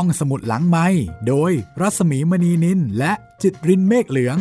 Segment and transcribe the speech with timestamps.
[0.00, 0.86] ห้องสมุดหลังไม้
[1.28, 4.38] โดยรัสมีมณีนินและจิตรินเมฆเหลือง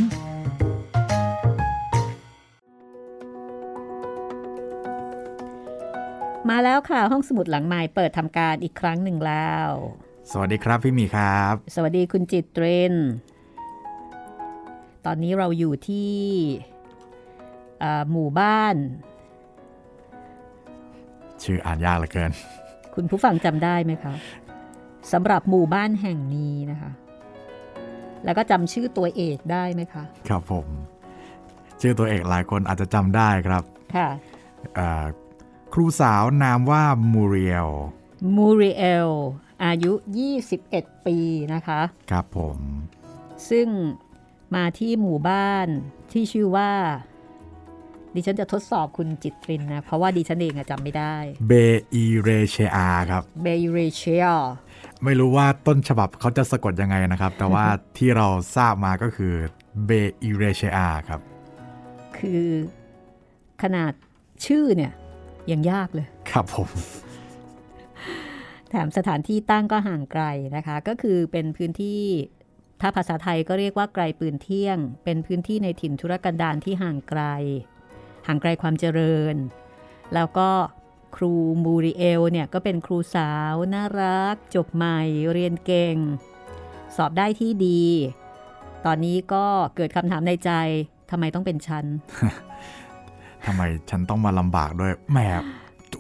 [6.50, 9.68] มาแล้วค่ะห้องสมุดหลังไม้เปิดทำการอีกครั้งหนึ่งแล้ว
[10.32, 12.94] สวัสดีครับพี่หมีครับ สวัสดีคุณจิตเรน
[15.06, 16.14] ตอนนี้เราอยู่ที่
[17.84, 18.76] อ่าหมู่บ้าน
[21.44, 22.32] ชื่ออ่านยากเหลือเกิน
[22.96, 24.16] คุณผู้ฟังจำได้ไหมคะ
[25.12, 26.92] สำหรับหมู่บ้านแห่งนี้นะคะ
[28.24, 30.68] แล้วก็จำชื่อตัวเอกได้ไหมคะ ครับผม
[31.82, 33.64] ชื่อตัวเอกหลายคนอาจจะจำได้ครับ
[33.96, 34.10] ค่ะ
[34.76, 35.06] เอ่อ
[35.74, 37.70] ครูสาวนามว่ามูเรียล
[38.36, 39.12] มูริเอล
[39.64, 39.94] อายุ
[40.52, 41.18] 21 ปี
[41.54, 42.58] นะคะ ครับผม
[43.50, 43.68] ซึ่ง
[44.56, 45.68] มาที่หมู่บ้าน
[46.12, 46.72] ที่ชื่อว่า
[48.14, 51.16] ดิฉันจะทดสอบคุณจิตรินนะ เพราะว่าดิฉันเองอะจำไม่ได้
[51.48, 51.52] เบ
[51.94, 54.28] อีเรเชอาครับ เบย์เรเชีย
[55.04, 57.66] ไม่รู้ว่าต้นฉบับเขาจะสะกดยังไงนะครับ แต่ว่า
[57.98, 59.34] ที่เราทราบมาก็คือ
[59.86, 59.92] เบ
[60.24, 61.20] อีเรเชอาครับ
[62.18, 62.46] คือ
[63.64, 63.94] ขนาด
[64.46, 64.94] ชื่อเนี่ย
[65.52, 66.70] ยังยากเลย ครับผม
[68.70, 70.24] แถมสถานที่ตั้งก็ห่างไกล
[70.56, 72.02] นะคะ ก็คือเป็นพื้นที่
[72.82, 77.22] ถ้าภาษาไทยก็เรียกว่าไกลปืนเที่ยง เป็นพื้นที่ในถิ่นธุรกันดารที่ห่างไกล
[78.28, 79.36] ห่างไกลความเจริญ
[80.14, 80.50] แล้วก็
[81.16, 85.00] ครูมูริเอลเนี่ยก็เป็นครูสาว น่ารัก จบใหม่
[85.32, 85.96] เรียนเก่ง
[86.96, 87.84] สอบได้ที่ดี
[88.86, 90.52] ตอนนี้ก็เกิดคำถามในใจ
[91.12, 91.86] ทำไมต้องเป็นฉัน
[93.46, 95.20] ทำไมฉันต้องมาลำบากด้วยแหม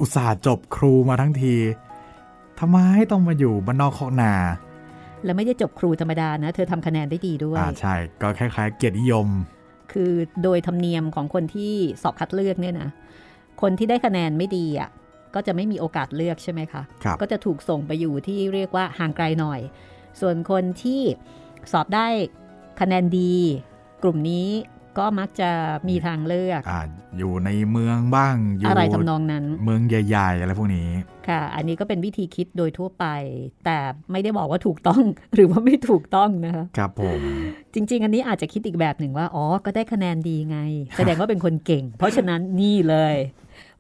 [0.02, 1.56] อุตส่าห์จบครูมาทั้งที
[2.60, 2.78] ทำไม
[3.12, 4.34] ต้องมาอยู่บ้านนอกคอกนา
[5.24, 9.28] แล้วไม่ได้จบครูธรรมดานะ เธอทำคะแนนได้ดีด้วย อ่าใช่ ก็คล้ายๆ เกียรตินิยม
[9.92, 10.12] คือ
[10.44, 12.90] โดยธรรมเนียมของคนที่สอบคัดเลือกเนี่ยนะ
[13.62, 14.90] คนที่ได้คะแนนไม่ดีอะ
[15.36, 19.60] ก็จะไม่มีโอกาสเลือกใช่ไหมคะครับก็จะถูกส่งไปอยู่ที่เรียกว่าห่างไกลหน่อย
[20.22, 21.02] ส่วนคนที่
[21.72, 22.08] สอบได้
[22.80, 23.36] คะแนนดี
[24.04, 24.48] กลุ่มนี้
[24.98, 25.50] ก็มักจะ
[25.90, 26.82] มีทางเลือกอ่า
[27.18, 30.90] อยู่ในเมืองบ้างอยู่อะไรทำนองนั้น เมืองใหญ่ๆอะไรพวกนี้
[31.28, 33.06] ค่ะ อันนี้ก็เป็นวิธีคิดโดยทั่วไป
[33.66, 33.78] แต่
[34.12, 35.04] ไม่ได้บอกว่าถูกต้อง
[35.36, 37.22] หรือว่าไม่ถูกต้องนะคะครับผม
[37.74, 40.58] จริง ๆ อันนี้อาจจะคิดอีกแบบหนึ่งว่า อ๋อ ก็ได้คะแนนดีไง
[40.98, 43.16] แสดงว่าเป็นคนเก่ง เพราะฉะนั้นนี่เลย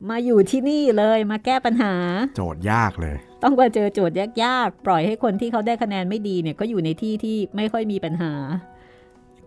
[0.09, 1.94] มาอยู่ที่นี่เลยมาแก้ปัญหา
[2.35, 8.34] โจทย์ยากเลย ต้องมาเจอโจทย์ยากๆ ปล่อยให้คนที่เขาได้คะแนนไม่ดีเนี่ยก็อยู่ในที่ที่ไม่ค่อยมีปัญหา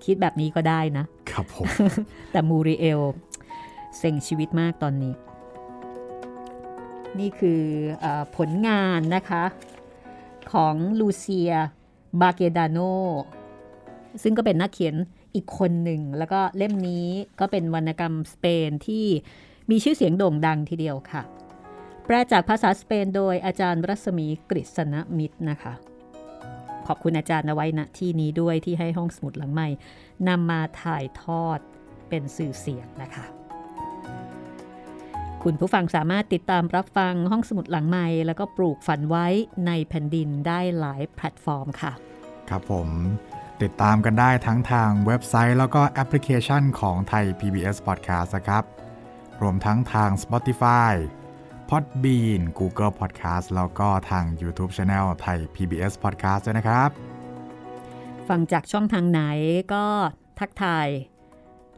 [0.04, 1.66] คิดแบบนี้ก็ได้นะ ครับผม
[2.32, 3.00] แต่มูริเอล
[3.98, 5.14] เซ็งชีวิตมากตอนนี้
[7.18, 7.62] นี่คือ
[8.00, 9.44] เออผลงานนะคะ
[10.52, 11.52] ของลูเซีย
[12.20, 12.78] บาเกดาโน
[14.22, 14.94] ซึ่งก็เป็นนักเขียน
[15.34, 17.06] อีกคนหนึ่ง แล้วก็เล่มนี้
[17.40, 19.06] ก็เป็นวรรณกรรมสเปนที่
[19.70, 21.22] มีชื่อเสียงโด่งดังทีเดียวค่ะ
[22.04, 25.72] แปลจากภาษาสเปนโดยอาจารย์รัศมีกฤษณมิตรนะคะ
[26.86, 29.68] ขอบคุณอาจารย์เอาไว้ณที่นี้ด้วยที่ให้ห้องสมุดหลังใหม่
[30.28, 31.58] นำมาถ่ายทอด
[32.08, 33.24] เป็นสื่อเสียงนะคะ
[35.42, 39.26] คุณผู้ฟังสามารถติดตามรับฟังห้องสมุดหลังใหม่แล้วก็ปลูกฝันไว้
[39.66, 41.92] ในแผ่นดินได้หลายแพลตฟอร์มค่ะ
[42.50, 42.88] ครับผม
[43.62, 48.64] ติดตามกันได้ทั้งทางเว็บไซต์แล้วก็แอปพลิเคชันของไทย PBS Podcast นะครับ
[49.42, 50.92] รวมทั้งทาง Spotify
[51.70, 56.90] Podbean Google Podcast แล้วก็ทาง YouTube Channel ไทย PBS Podcast ด้วยนะครับ
[58.28, 59.20] ฟังจากช่องทางไหน
[59.72, 59.84] ก็
[60.38, 60.88] ทักทาย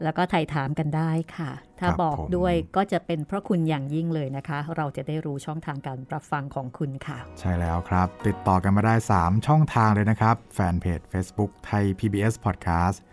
[0.03, 13.10] แล้วก็ถ่ายถามกันได้ค่ะ ถ้าครับบอกผมด้วยก็จะเป็นพระคุณอย่างยิ่งเลยนะคะ เราจะได้รู้ช่องทางการรับฟังของคุณค่ะ ใช่แล้วครับ ติดต่อกันมาได้ 3 ช่องทางเลยนะครับ แฟนเพจ Facebook ไทย PBS Podcast แฟ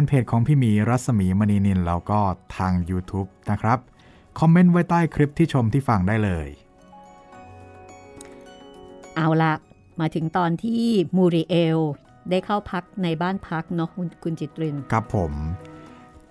[0.00, 2.20] นเพจของพี่หมีรัศมีมณีนินแล้วก็
[2.56, 3.78] ทาง YouTube นะครับ
[4.38, 6.48] คอมเมนต์ไว้ใต้คลิปที่ชมที่ฟังได้เลย
[9.16, 9.54] เอาละ
[10.00, 10.82] มาถึงตอนที่
[11.16, 11.78] มูริเอล
[12.30, 15.32] ได้เข้าพักในบ้านพักเนาะคุณคุณจิตรินครับผม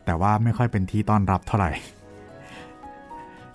[0.06, 1.72] แต่ว่าไม่ค่อยเป็นที่ต้อนรับเท่าไหร่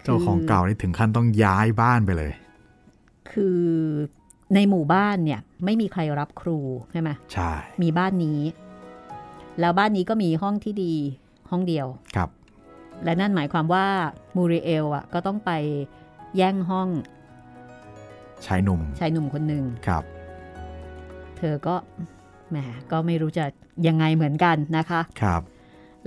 [0.02, 2.32] เจ้าของเก่านี่ถึงขั้นต้องย้ายบ้านไปเลย
[3.30, 3.60] คือ
[4.54, 6.58] ในหมู่บ้านเนี่ยไม่มีใครรับครู
[6.92, 7.50] ใช่ไหมใช่
[7.82, 8.40] มีบ้านนี้
[9.60, 10.94] แล้วบ้านนี้ก็มีห้องที่ดี
[11.50, 12.30] ห้องเดียวครับ
[13.04, 13.86] และนั่นหมายความว่า
[14.36, 15.50] มูริเอลอะก็ต้องไป
[16.36, 16.88] แย่งห้อง
[18.46, 20.04] ชายหนุ่มชายหนุ่มคนหนึ่งครับ
[21.36, 21.74] เธอก็
[22.50, 22.56] แหม
[22.92, 23.44] ก็ไม่รู้จะ
[23.86, 25.42] ยังไงเหมือนกันนะคะครับ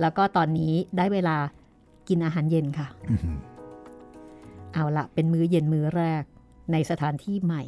[0.02, 1.38] แล้วก็ตอนนี้ได้เวลา
[2.08, 3.38] กินอาหารเย็นค่ะอื้อหือ
[4.74, 6.24] เอาละเป็นมื้อเย็นมื้อแรก
[6.72, 7.64] ในสถานที่ใหม่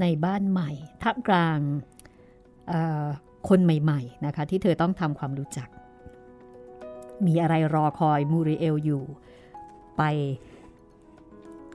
[0.00, 0.70] ในบ้านใหม่
[1.02, 1.58] ท่ามกลาง
[2.68, 3.06] เอ่อ
[3.48, 5.68] คนใหม่ๆนะคะที่เธอต้องทำความรู้จัก
[7.26, 9.02] มีอะไรรอคอยมูริเอลอยู่
[9.98, 10.02] ไป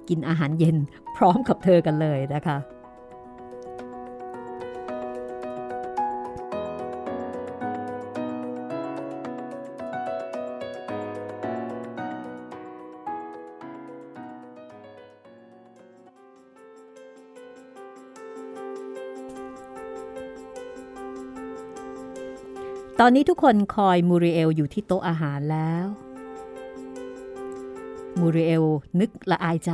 [0.09, 0.77] กินอาหารเย็น
[1.17, 2.57] พร้อมกับเธอกันเลยนะคะ
[23.01, 25.85] ตอนนี้ทุกคนคอยมูริเอลอยู่ที่โต๊ะอาหารแล้ว
[28.19, 28.65] มูริเอล
[28.99, 29.71] นึกละอายใจ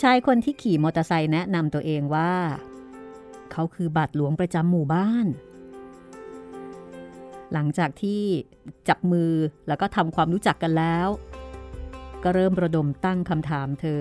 [0.00, 2.32] ชายคนที่ขี่มอเตอร์ไซค์แนะนำตัวเองว่า
[3.52, 5.26] เขาคือบาทหลวงประจำหมู่บ้าน
[7.52, 8.22] หลังจากที่
[8.88, 9.32] จับมือ
[9.68, 11.08] แล้วก็ทำความรู้จักกันแล้ว
[12.24, 14.00] ก็เริ่มระดมตั้งคำถามเธอ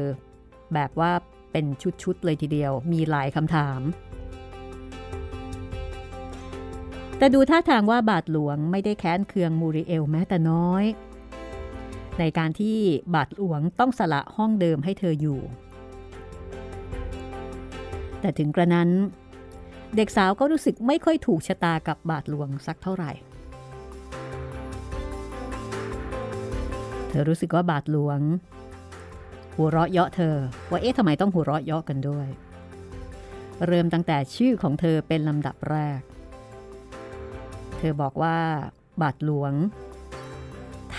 [0.73, 1.11] แบบว่า
[1.51, 1.65] เป็น
[2.03, 3.81] ชุดๆเลยทีเดียว มีหลายคำถาม
[7.23, 10.83] แต่ดูท่าทางว่าบาทหลวงไม่ได้แค้นเคืองมูริเอลแม้แต่น้อย
[12.19, 12.77] ในการที่
[13.15, 15.39] บาทหลวงต้องสละห้องเดิมให้เธออยู่
[18.21, 18.89] แต่ถึงกระนั้น
[19.95, 23.11] เด็กสาวก็รู้สึกไม่ค่อยถูกชะตากับบาทหลวงสักเท่าไหร่
[27.09, 28.19] เธอรู้สึกว่าบาทหลวง
[29.55, 30.35] หัวเราะเยาะเธอ
[30.69, 32.27] ว่าเอ๊ะทำไมต้องหัวเราะเยาะกันด้วย
[33.67, 36.01] เริ่มตั้งแต่ชื่อของเธอเป็นลำดับแรก
[37.83, 38.37] ธอบอกว่า
[39.01, 39.53] บาทหลวง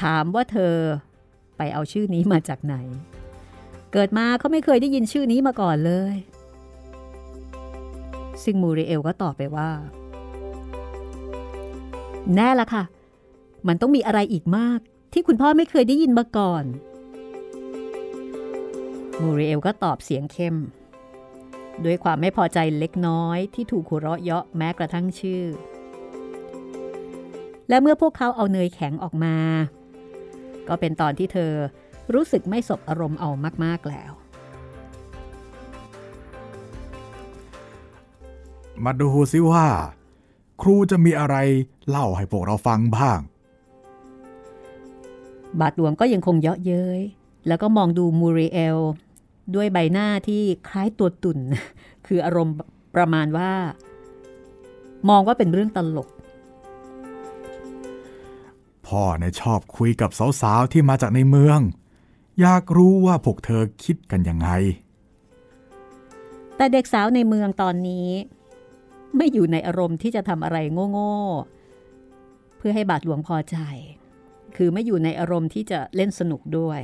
[0.00, 0.74] ถามว่าเธอ
[1.56, 2.76] ไปเอาชื่อนี้มาจากไหน
[3.92, 6.16] เกิดมาเขาไม่เคยได้ยินชื่อนี้มาก่อนเลย
[8.44, 9.70] ซึ่งมูริเอลก็ตอบไปว่า
[12.34, 12.84] แน่ละค่ะ
[13.68, 14.78] มันต้องมีอะไรอีกมาก
[15.12, 16.64] ที่คุณพ่อไม่เคยได้ยินมาก่อน
[19.22, 20.56] มูริเอลก็ตอบเสียงเข้ม
[21.84, 25.42] ด้วยความไม่พอใจเล็กน้อยที่ถูกหัวเราะเยาะแม้กระทั่งชื่อ
[27.68, 29.36] และเมื่อพวกเขาเอาเนยแข็งออกมา
[30.68, 31.52] ก็เป็นตอนที่เธอ
[32.14, 33.30] รู้สึกไม่สบอารมณ์เอา
[33.64, 34.12] มาก ๆ แล้ว
[38.84, 39.66] มาดูซิว่า
[40.62, 41.36] ครูจะมีอะไร
[41.88, 43.20] เล่าให้พวกเราฟังบ้าง
[45.60, 47.00] บาทหลวงก็ยังคงเยาะเย้ย
[47.46, 48.78] แล้วก็มองดูมูริเอล
[49.54, 51.38] ด้วยใบหน้าที่คล้ายตัวตุ่น
[52.06, 52.54] คืออารมณ์
[52.94, 53.52] ประมาณว่า
[55.08, 56.08] มองว่าเป็นเรื่องตลก
[58.88, 60.10] พ่อเนี่ยชอบคุยกับ
[60.42, 61.58] สาวๆที่มาจากในเมือง
[62.40, 64.48] อยากรู้ว่าพวกเธอคิดกันยังไง
[66.56, 68.08] แต่เด็กสาวในเมืองตอนนี้
[69.16, 70.58] ไม่อยู่ในอารมณ์ที่จะทำอะไร
[70.92, 73.56] โง่ๆ เพื่อให้บาทหลวงพอใจ
[74.56, 76.80] คือไม่อยู่ในอารมณ์ที่จะเล่นสนุกด้วย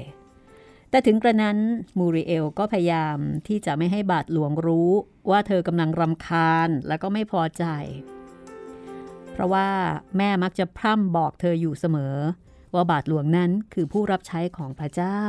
[0.90, 1.58] แต่ถึงกระนั้น
[1.98, 3.16] มูริเอลก็พยายาม
[3.48, 4.90] ที่จะไม่ให้บาทหลวงรู้
[5.30, 7.64] ว่าเธอกำลังรำคาญและก็ไม่พอใจ
[9.40, 9.68] ราะว่า
[10.16, 12.14] แม่มักจะพร่ำบอกเธออยู่เสมอ
[12.74, 15.20] ว่าบาทหลวงนั้นคือผู้รับใช้ของพระเจ้า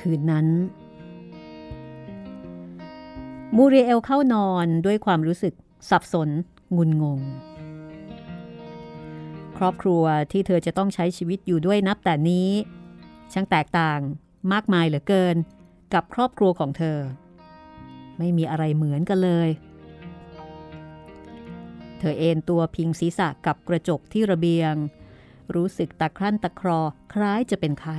[0.00, 0.46] คืนนั้น
[3.56, 5.54] มูเรเอลเข้านอนด้วยความรู้สึก
[5.90, 6.28] สับสน
[6.76, 7.20] งุนงง
[9.58, 12.50] ครอบครัวที่เธอจะต้องใช้ชีวิตอยู่ด้วยนับแต่นี้
[13.32, 14.00] ช่างแตกต่าง
[14.52, 15.36] มากมายเหลือเกิน
[15.94, 16.98] กับครอบครัวของเธอ
[18.18, 19.48] ไม่มีอะไรเหมือนกันเลย
[21.98, 24.74] เธอเอนตัวพิงศีรษะกับกระจกที่ระเบียง
[25.54, 26.80] รู้สึกตะครั่นตะครอ
[27.12, 27.98] คล้ายจะเป็นไข้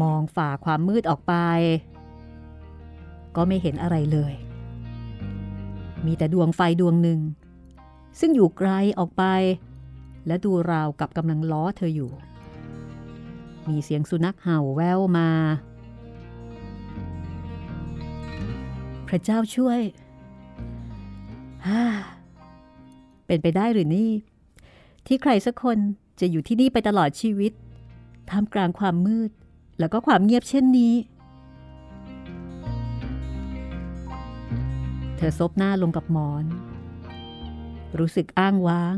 [0.00, 1.34] มองฝ่าความมืดออกไป
[3.36, 4.34] ก็ไม่เห็นอะไรเลย
[6.06, 7.20] มีแต่ดวงไฟดวงหนึ่ง
[8.20, 9.24] ซึ่งอยู่ไกลออกไป
[10.26, 12.12] และดูราวกับกำลังล้อเธออยู่
[13.68, 15.28] มีเสียงสุนัขเห่าแววมา
[19.08, 19.80] พระเจ้าช่วย
[21.66, 21.82] ฮ่า
[23.26, 24.10] เป็นไปได้หรือนี่
[25.06, 25.78] ที่ใครสักคน
[26.20, 27.52] จะอยู่ที่นี่ไปตลอดชีวิต
[28.30, 29.30] ท่ามกลางความมืด
[29.78, 30.94] แล้วก็ความเงียบเช่นนี้
[35.16, 36.44] เธอซบหน้าลงกับหมอน
[37.98, 38.96] รู้สึกอ้างว้าง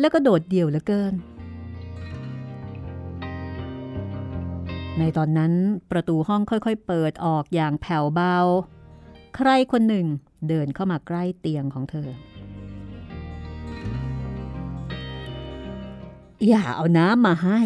[0.00, 1.14] แล้วก็โดดเดี่ยวเหลือเกิน
[4.98, 5.52] ในตอนนั้น
[5.90, 8.36] ประตูห้องค่อยๆ เปิดออกอย่างแผ่วเบา
[9.36, 10.06] ใครคนหนึ่ง
[10.48, 12.08] เดินเข้ามาใกล้เตียงของเธอ
[16.48, 17.60] อย่าเอาน้ำมาให้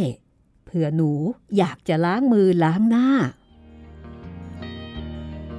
[0.64, 1.11] เผื่อหนู
[1.59, 3.09] อยากจะล้างมือล้างหน้า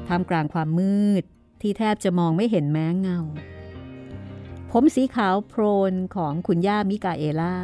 [0.07, 1.23] ท่ามกลางความมืด
[1.61, 3.19] ที่แทบจะมองไม่เห็นแม้เงา
[4.73, 7.57] ผมสีขาวโพลนของคุณย่ามิกาเอล่า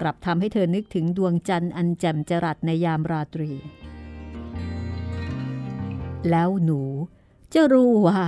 [0.00, 3.50] กลับทำให้เธอนึกถึงดวงจันทร์อันแจ่มจรัสในยามราตรี
[6.30, 6.80] แล้วหนู
[7.52, 8.22] จะรู้ว่า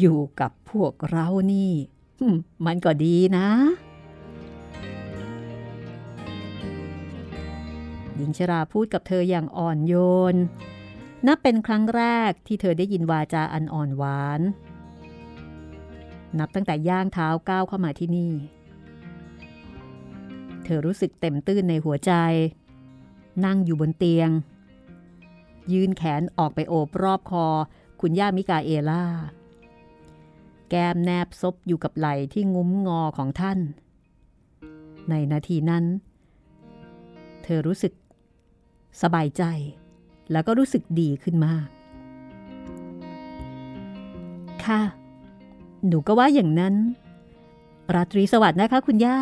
[0.00, 1.72] อยู่กับพวกเรานี่
[2.66, 3.48] มันก็ดีนะ
[8.14, 9.94] หญิงชราพูดกับเธออย่างอ่อนโย
[10.32, 10.36] น
[11.26, 14.40] นับเป็นครั้งแรกที่เธอได้ยินวาจาอันอ่อนหวาน
[16.38, 18.32] นับตั้งแต่ย่างเท้าก้าวเข้ามาที่นี่
[20.64, 22.12] เธอรู้สึกเต็มตื้นในหัวใจ
[23.44, 24.30] นั่งอยู่บนเตียง
[25.72, 27.46] ยืนแขนออกไปโอบรอบคอ
[28.00, 29.04] คุณย่ามิกาเอล่า
[30.70, 33.58] แก้มแนบซบอยู่กับไหล่ที่งุ้มงอของท่าน
[35.10, 35.84] ในนาทีนั้น
[37.42, 37.92] เธอรู้สึก
[39.02, 39.42] สบายใจ
[40.32, 41.66] แล้วก็รู้สึกดีขึ้นมาก
[44.64, 44.80] ค่ะ
[45.88, 46.74] หนูก็ว่าอย่างนั้น
[47.94, 49.16] ราตรีสวัสดิ์นะคะคุณย่า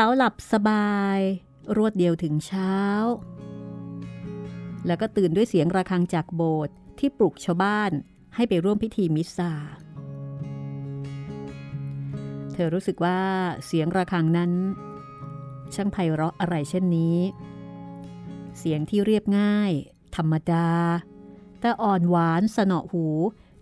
[0.00, 1.18] สาวหลับสบาย
[1.76, 2.78] รวดเดียวถึงเช้า
[4.86, 7.90] แล้วก็ตื่นด้วยเสียงระฆังจากโบสถ์ที่ปลุกชาวบ้าน
[8.34, 9.52] ให้ไปร่วมพิธีมิสซา
[12.52, 13.20] เธอรู้สึกว่า
[13.66, 14.52] เสียงระฆังนั้น
[15.74, 17.18] ช่างไพเราะอะไรเช่นนี้
[18.58, 19.72] เสียงที่เรียบง่าย
[20.16, 20.68] ธรรมดา
[21.60, 23.06] แต่อ่อนหวานสนอหู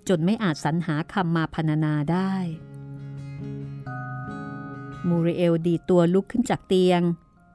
[0.09, 2.35] จนไม่อาจสรรหาคำมาพรรณนาได้
[5.09, 7.01] มูริเอลดีตัวลุกขึ้นจากเตียง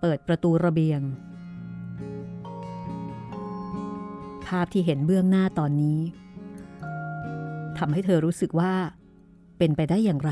[0.01, 1.01] เปิดประตูระเบียง
[4.45, 5.99] ภาพที่เห็นเบื้องหน้าตอนนี้
[7.77, 8.73] ทำให้เธอรู้สึกว่า
[9.57, 10.31] เป็นไปได้อย่างไร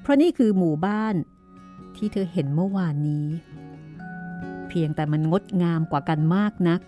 [0.00, 1.14] เพราะนี่คือหมู่บ้าน
[1.96, 3.26] ที่เธอเห็นเมื่อวานนี้
[4.68, 6.80] เพียงแต่มันงดงามกว่ากันมากนัก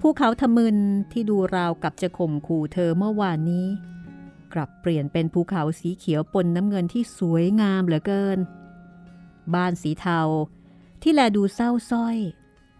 [0.00, 0.76] ภูเขาทะมึน
[1.12, 3.66] ที่ดูราวกับจะข่มขู่เธอเมื่อวานนี้
[4.56, 8.38] กลับเปลี่ยนเป็นภูเขาสีเขียวปนน้ำเงินที่สวยงามเหลือเกิน
[9.54, 10.20] บ้านสีเทา
[11.02, 12.16] ที่แลดูเศร้าส้อย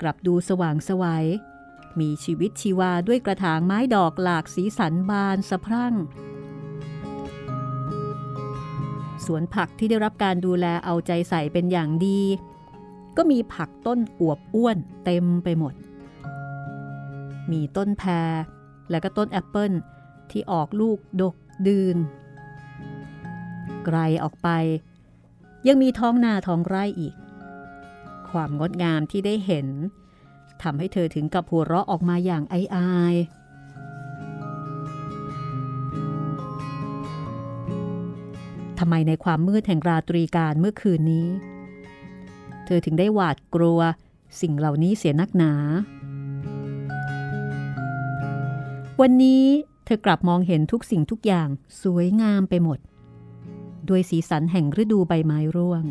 [0.01, 1.27] กลับดูสว่างสวยัย
[2.01, 5.95] มีชีวิตชีวาด้วยกระถางไม้ดอกหลากสีสันบานสะพรั่ง
[9.25, 12.21] สวนผักที่ได้รับการดูแลเอาใจใส่เป็นอย่างดี
[13.17, 15.75] ก็มีผักต้นอวบอ้วนเต็มไปหมด
[17.51, 18.31] มีต้นแพร
[18.91, 19.73] และก็ต้นแอปเปิล
[20.31, 21.35] ที่ออกลูกดก
[21.69, 21.97] ดืน
[23.85, 24.49] ไกลออกไป
[25.67, 27.15] ยังมีท้องนาท้องไร่อีก
[28.31, 29.67] ความงดงามที่ได้เห็น
[30.63, 33.15] ทำให้เธอถึงกับหัวเราะออกมาอย่างไออาย
[38.79, 41.29] ทำไมในความมืดแห่งราตรีการเมื่อคืนนี้
[42.67, 43.81] เธอถึงได้หวาดกลัว
[44.41, 45.53] สิ่งเหล่านี้เสียนักหนา
[49.01, 49.45] วันนี้
[49.89, 51.49] เธอกลับมองเห็นทุกสิ่งทุกอย่าง
[51.83, 52.79] สวยงามไปหมด
[53.89, 55.85] ด้วยสีสันแห่งฤดูใบไม้ร่วง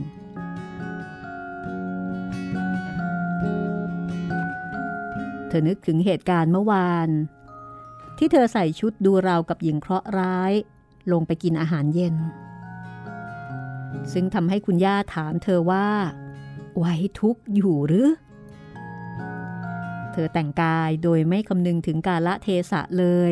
[5.48, 7.10] เธอนึกถึงเหตุการณ์เมื่อวาน
[8.18, 10.54] ที่เธอใส่ชุดดูราวกับหญิงเคราะห์ร้าย
[11.12, 12.16] ลงไปกินอาหารเย็น
[14.14, 15.88] ซึ่งทำให้คุณย่าถามเธอว่า
[16.78, 18.10] ไว้ทุกอยู่หรือ
[20.12, 23.32] เธอแต่งกายโดยไม่คำนึงถึงกาละเทศะเลย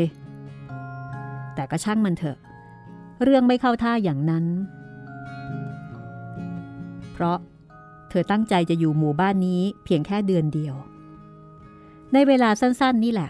[1.55, 2.37] แต่ก็ช่างมันเถอะ
[3.23, 4.45] เรื่องไม่เข้าท่าอย่างนั้น
[7.13, 7.37] เพราะ
[8.09, 10.75] เธอตั้งใจจะอยู่หมู่บ้านนี้เพียงแค่เดือนเดียว
[12.13, 13.29] ในเวลาสั้นๆ นี่แหละ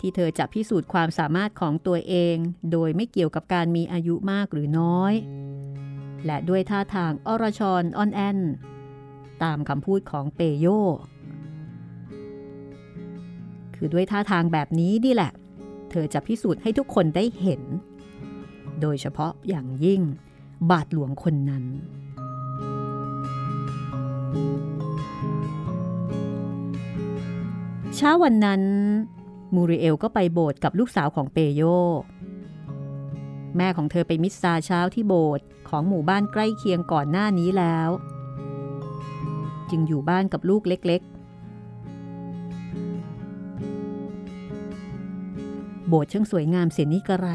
[0.00, 2.36] ที่เธอจะพิสูจน์ความสามารถของตัวเอง
[2.72, 5.14] โดยไม่เกี่ยวกับการมีอายุมากหรือน้อย
[6.26, 8.38] และด้วยท่าทางอรชรอ่อนแอน
[9.42, 10.66] ตามคำพูดของเปโย
[13.74, 15.32] คือด้วยท่าทางแบบนี้นี่แหละ
[15.92, 17.62] เธอจะพิสูจน์ให้ทุกคนได้เห็น
[18.80, 20.00] โดยเฉพาะอย่างยิ่ง
[20.70, 21.64] บาทหลวงคนนั้น
[27.96, 28.62] เช้าวันนั้น
[29.54, 31.62] มูริเอลก็ไปโบสถ์กับลูกสาวของเปโย
[33.56, 37.88] แม่ของเธอไปมิสซาเช้าที่โบสถ์ของหมู่บ้านใกล้เคียงก่อนหน้านี้แล้ว
[39.70, 41.02] จึงอยู่บ้านกับลูกเล็ก
[45.94, 47.28] โบสถ์ช่างสวยงามเสียนี้กระไร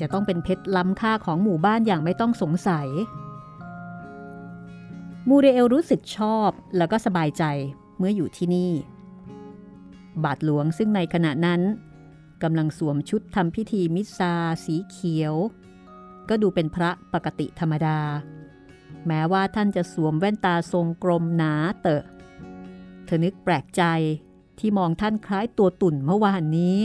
[0.00, 2.88] จะต้องเป็นเพชรล้ำค่าของหมู่บ้านอย่างไม่ต้องสงสัย
[5.28, 7.44] มูเรเอลรู้สึกชอบแล้วก็สบายใจ
[7.98, 8.72] เมื่ออยู่ที่นี่
[10.24, 11.60] บาทหลวงซึ่งในขณะนั้น
[12.42, 14.34] กำลังสวมชุดทำพิธีมิซา
[14.64, 15.34] สีเขียว
[16.28, 17.98] ก็ดูเป็นพระปกติธรรมดา
[19.06, 22.02] แม้ว่าท่านจะสวมแว่นตาทรงกลมหนาเตอะ
[23.04, 23.84] เธอนึกแปลกใจ
[24.58, 26.78] ที่มองท่านคล้ายตัวตุ่นเมื่อวานนี้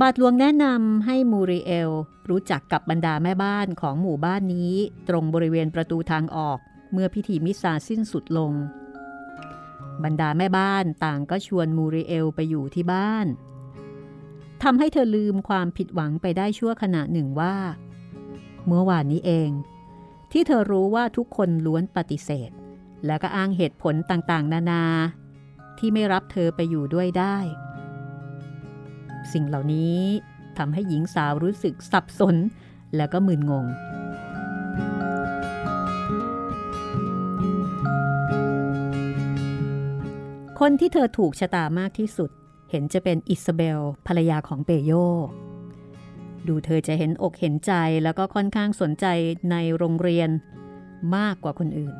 [0.00, 1.90] บาทหลวงแนะนำให้มูริเอล
[2.30, 4.74] รู้จักกับบรรดาแม่บ้านของหมู่บ้านนี้
[5.08, 6.58] ตรงบริเวณประตูทางออก
[6.92, 8.52] เมื่อพิธีมิซาสิ้นสุดลง
[10.04, 13.26] บรรดาแม่บ้านต่างก็ชวนมูริเอลไปอยู่ที่บ้าน
[14.62, 17.56] ทำให้เธอลืมความผิดหวังไปได้ชั่วขณะหนึ่งว่า
[18.66, 19.50] เมื่อวานนี้เอง
[20.32, 22.50] ที่เธอรู้ว่าทุกคนล้วนปฏิเสธ
[23.06, 24.84] แล้วก็อ้างเหตุผลต่างๆ นานา
[25.80, 27.36] ที่ไม่รับเธอไปอยู่ด้วยได้
[29.32, 29.98] สิ่งเหล่านี้
[30.58, 32.36] ทำให้หญิงสาวรู้สึกสับสน
[32.96, 33.66] แล้วก็มึนงง
[40.60, 42.30] คนที่เธอถูกชะตามากที่สุด
[42.70, 44.92] เห็นจะเป็นอิซาเบล ภรรยาของเปโย
[46.46, 47.72] ดูเธอจะเห็นอกเห็นใจ
[48.02, 49.06] แล้วก็ค่อนข้างสนใจ
[49.50, 50.30] ในโรงเรียน
[51.16, 51.94] มากกว่าคนอื่น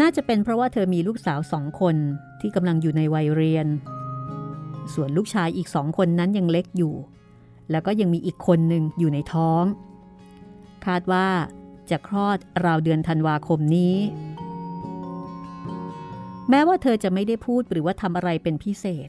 [0.00, 1.96] น่าจะเป็นเพราะว่าเธอมีลูกสาวสองคน
[2.40, 3.66] ที่กำลังอยู่ในวัยเรียน
[4.94, 6.94] ส่วนลูกชายอีกสองคนนั้นยังเล็กอยู่
[7.70, 9.64] แล้วก็ยังมีอีกคนหนึ่งอยู่ในท้อง
[10.86, 11.28] คาดว่า
[11.90, 13.96] จะคลอดราวเดือนธันวาคมนี้
[16.50, 19.08] แม้ว่าเธอจะไม่ได้พูดหรือว่าทำอะไรเป็นพิเศษ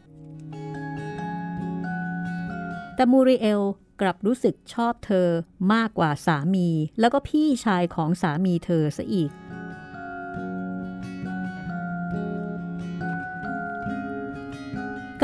[2.95, 3.61] แต่มูริเอล
[4.01, 5.27] กลับรู้สึกชอบเธอ
[5.73, 6.67] มากกว่าสามี
[6.99, 9.31] แล้วก็พี่ชายของสามีเธอซะอีก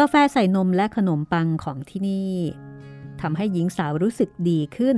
[0.04, 2.36] กาแฟใส่นมและขนมปังของที่นี่
[3.22, 4.98] ทำให้หญิงสาวรู้สึกดีขึ้น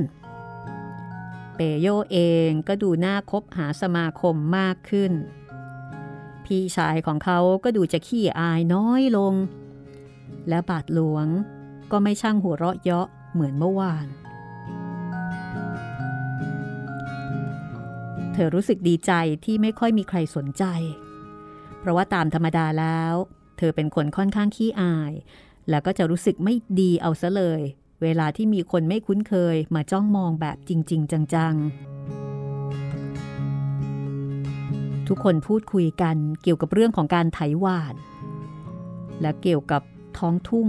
[1.55, 2.17] เปโยเอ
[2.47, 5.11] งก็ดูน่าคบหาสมาคมมากขึ้น
[6.45, 9.33] พี่ชายของเขาก็ดูจะขี้อายน้อยลง
[10.49, 11.25] และบาทหลวง
[11.91, 14.07] ก็ไม่ช่างหัวเราะเยาะเหมือนเมื่อวาน
[18.33, 19.11] เธอรู้สึกดีใจ
[19.45, 20.63] ที่ไม่ค่อยมีใครสนใจ
[21.79, 23.15] เพราะว่าตามธรรมดาแล้ว
[23.63, 25.13] ธอเป็นคนค่อนข้างขี้อาย
[25.69, 27.61] แล้วก็จะรู้สึกไม่ดีเอาซะเลย
[28.01, 31.63] เวลาที่มีคนไม่คุ้นเคยมาจ้องมองแบบจริง ๆ จัง ๆ
[35.07, 37.95] ทุกคนพูดคุยกันเกี่ยวกับเรื่องของการไถหวาน
[39.21, 39.81] และเกี่ยวกับ
[40.17, 40.67] ท้องทุ่ง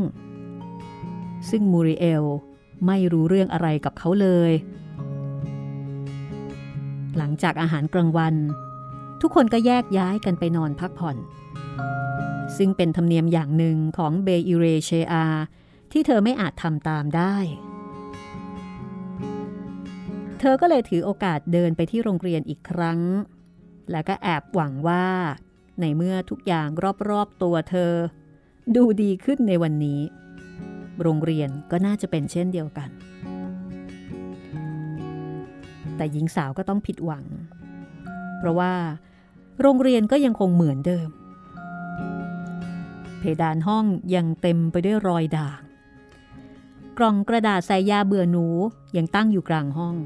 [1.50, 2.24] ซึ่งมูริเอล
[2.86, 4.52] ไม่รู้เรื่องอะไรกับเขาเลย
[7.16, 8.34] หลังจากอาหารกลางวัน
[9.20, 11.16] ทุกคนก็แยกย้ายกันไปนอนพักผ่อน
[12.56, 15.24] ซึ่งเป็นธรรมเนียมอย่างหนึ่งของเบอิเรเชอา
[15.92, 17.36] ที่เธอไม่อาจทำตามได้
[20.38, 23.00] เธอก็เลยถือโอกาสเดินไปที่โรงเรียนอีกครั้ง
[23.92, 25.06] แล้วก็แอบหวังว่า
[25.80, 26.68] ในเมื่อทุกอย่าง
[27.08, 27.92] รอบๆตัวเธอ
[28.76, 30.00] ดูดีขึ้นในวันนี้
[31.02, 32.90] โรงเรียนก็น่าจะเป็นเช่นเดียวกัน
[35.96, 37.24] แต่หญิงสาวก็ต้องผิดหวัง
[38.38, 38.72] เพราะว่า
[39.60, 41.08] โรงเรียนก็ยังคงเหมือนเดิม
[43.26, 45.60] เพดานห้องยังเต็มไปด้วยรอยด่าง
[46.98, 48.46] กล่องกระดาษใส่ยาเบื่อหนู
[48.96, 49.96] ยังตั้งอยู่กลางห้อง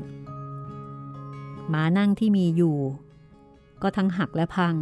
[1.73, 2.77] ม้านั่งที่มีอยู่
[3.83, 4.75] ก็ทั้งหักและพัง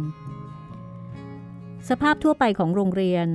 [1.89, 3.27] สภาพทั่วไปของโรงเรียน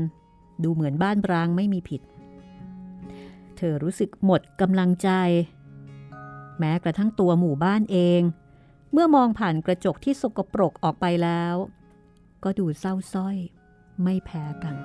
[0.63, 2.03] ดูเหมือนบ้านร้างไม่มีผิด
[3.57, 5.09] เธอรู้สึกหมดกำลังใจ
[6.59, 8.21] แม้กระทั่งตัวหมู่บ้านเอง
[8.93, 11.55] เมื่อมองผ่านกระจกที่สกปรกออกไปแล้ว
[12.45, 13.39] ก็ดูเศร้าส้อย
[14.03, 14.77] ไม่แพ้กัน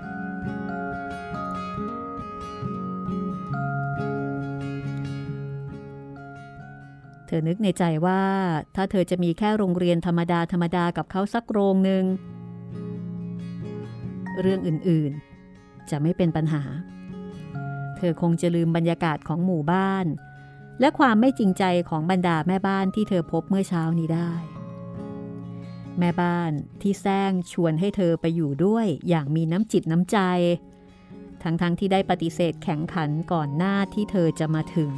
[7.27, 8.21] เธอนึกในใจว่า
[8.75, 12.03] ถ้าเธอจะมีแค่โรงเรียนธรรมดาธรรมดากับเขาสักโรงหนึ่ง
[14.41, 16.63] เรื่องอื่นๆ จะไม่เป็นปัญหา
[17.97, 20.05] เธอคงจะลืมบรรยากาศของหมู่บ้าน
[20.79, 24.31] และความไม่จริงใจของบรรดาแม่บ้านที่เธอพบเมื่อเช้านี้ได้
[25.99, 30.17] แม่บ้านที่แซงชวนให้เธอไปอยู่ด้วยอย่างมีน้ำจิตน้ำใจ
[31.43, 34.93] ทั้งๆทที่ได้ปฏิเสธแข็งขันก่อนหน้าที่เธอจะมาถึง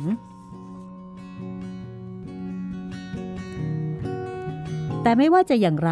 [5.03, 5.91] แต่ไม่ว่าจะอย่างไร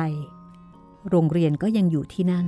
[1.09, 2.47] โรงเรียนก็ยังอยู่ที่นั่น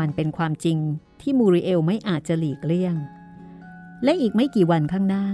[0.00, 0.78] มันเป็นความจริง
[1.20, 2.94] ที่มูริเอลไม่อาจจะหลีกเลี่ยง
[4.04, 5.26] และอีกไม่กี่วันข้างหน้า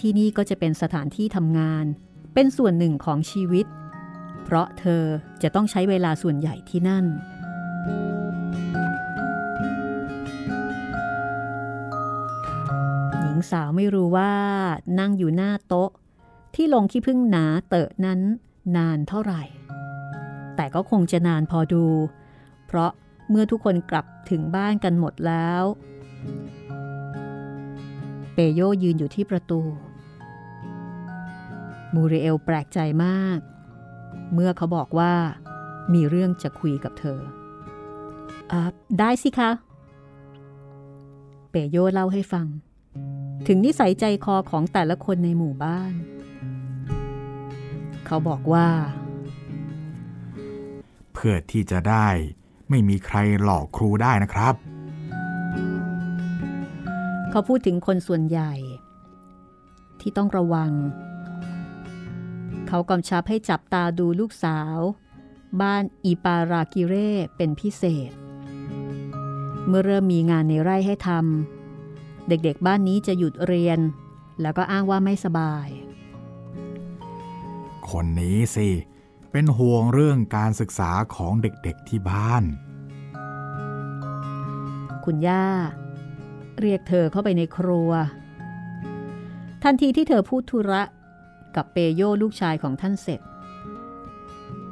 [0.00, 1.84] ที่นี่ก็จะเป็นสถานที่ทำงาน
[2.34, 3.66] เป็นส่วนหนึ่งของชีวิต
[4.48, 5.02] เพราะเธอ
[5.42, 7.04] จะต้องใช้เวลาส่วนใหญ่ที่นั่น
[13.20, 14.32] หญิงสาวไม่รู้ว่า
[14.98, 15.90] นั่งอยู่หน้าโต๊ะ
[16.54, 18.20] ที่ลงขี้พึ่งหนาเตอะนั้น
[18.76, 19.42] นานเท่าไหร่
[20.56, 21.86] แต่ก็คงจะนานพอดู
[22.66, 22.90] เพราะ
[23.30, 25.62] เมื่อทุกคนกลับถึงบ้านกันหมดแล้ว
[28.34, 29.60] เปโยยืนอยู่ที่ประตู
[31.94, 33.38] มูริเอลแปลกใจมาก
[34.34, 35.12] เมื่อเขาบอกว่า
[35.94, 37.18] มีเรื่องจะคุยกับเธอ
[38.52, 38.54] อ
[38.98, 39.50] ได้สิคะ
[41.50, 42.46] เปโยเล่าให้ฟัง
[43.46, 45.92] ถึงนิสัยใจคอของแต่ละคนในหมู่บ้าน
[48.06, 48.68] เขาบอกว่า
[51.12, 52.08] เพื่อที่จะได้
[52.70, 54.54] ไม่มีใครหลอกครูได้นะครับ
[57.30, 58.52] เขาพูดถึงคนส่วนใหญ่
[60.00, 60.70] ที่ต้องระวัง
[62.68, 64.78] เขากำชับให้จับตาดูลูกสาว
[65.60, 68.12] บ้านอีปารากิเร่เป็นพิเศษ
[69.68, 73.78] เมื่อเริ่มมีงานในไร่ให้ทำเด็กๆบ้านนี้จะหยุดเรียน
[74.42, 75.68] แล้วก็อ้างว่าไม่สบาย
[77.90, 78.68] คนนี้สิ
[79.32, 82.44] เป็นห่วงเรื่องการศึกษาของเด็กๆที่บ้าน
[85.04, 85.46] คุณย่า
[86.60, 87.90] เรียกเธอเข้าไปในครัว
[89.62, 90.82] ทันทีที่เธอพูดธุระ
[91.56, 93.20] กับเปโยลูกชายของท่านเสร็จ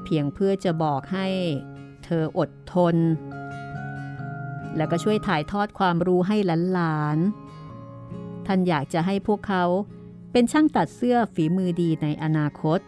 [0.05, 1.27] เพียงเพื่อจะบอกให้
[2.05, 2.97] เธออดทน
[4.77, 6.37] แล้วก็ช่วยถ่ายทอดความรู้ให้
[6.73, 9.65] หลานๆ ท่านอยากจะให้พวกเขา
[10.33, 12.81] เป็นช่างตัดเสื้อฝีมือดีในอนาคต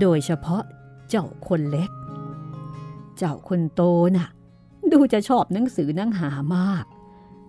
[0.00, 0.62] โดยเฉพาะ
[1.08, 1.90] เจ้าคนเล็ก
[3.18, 3.82] เจ้าคนโต
[4.16, 4.28] น่ะ
[4.92, 6.84] ดูจะชอบหนังสือนังหามาก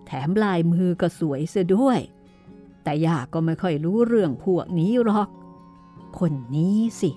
[0.06, 2.00] แถมลายมือก็สวยเสียด้วย
[2.82, 5.28] แต่ย่าก็ไม่ค่อยรู้เรื่องพวกนี้หรอก
[6.18, 7.10] คนนี้สิ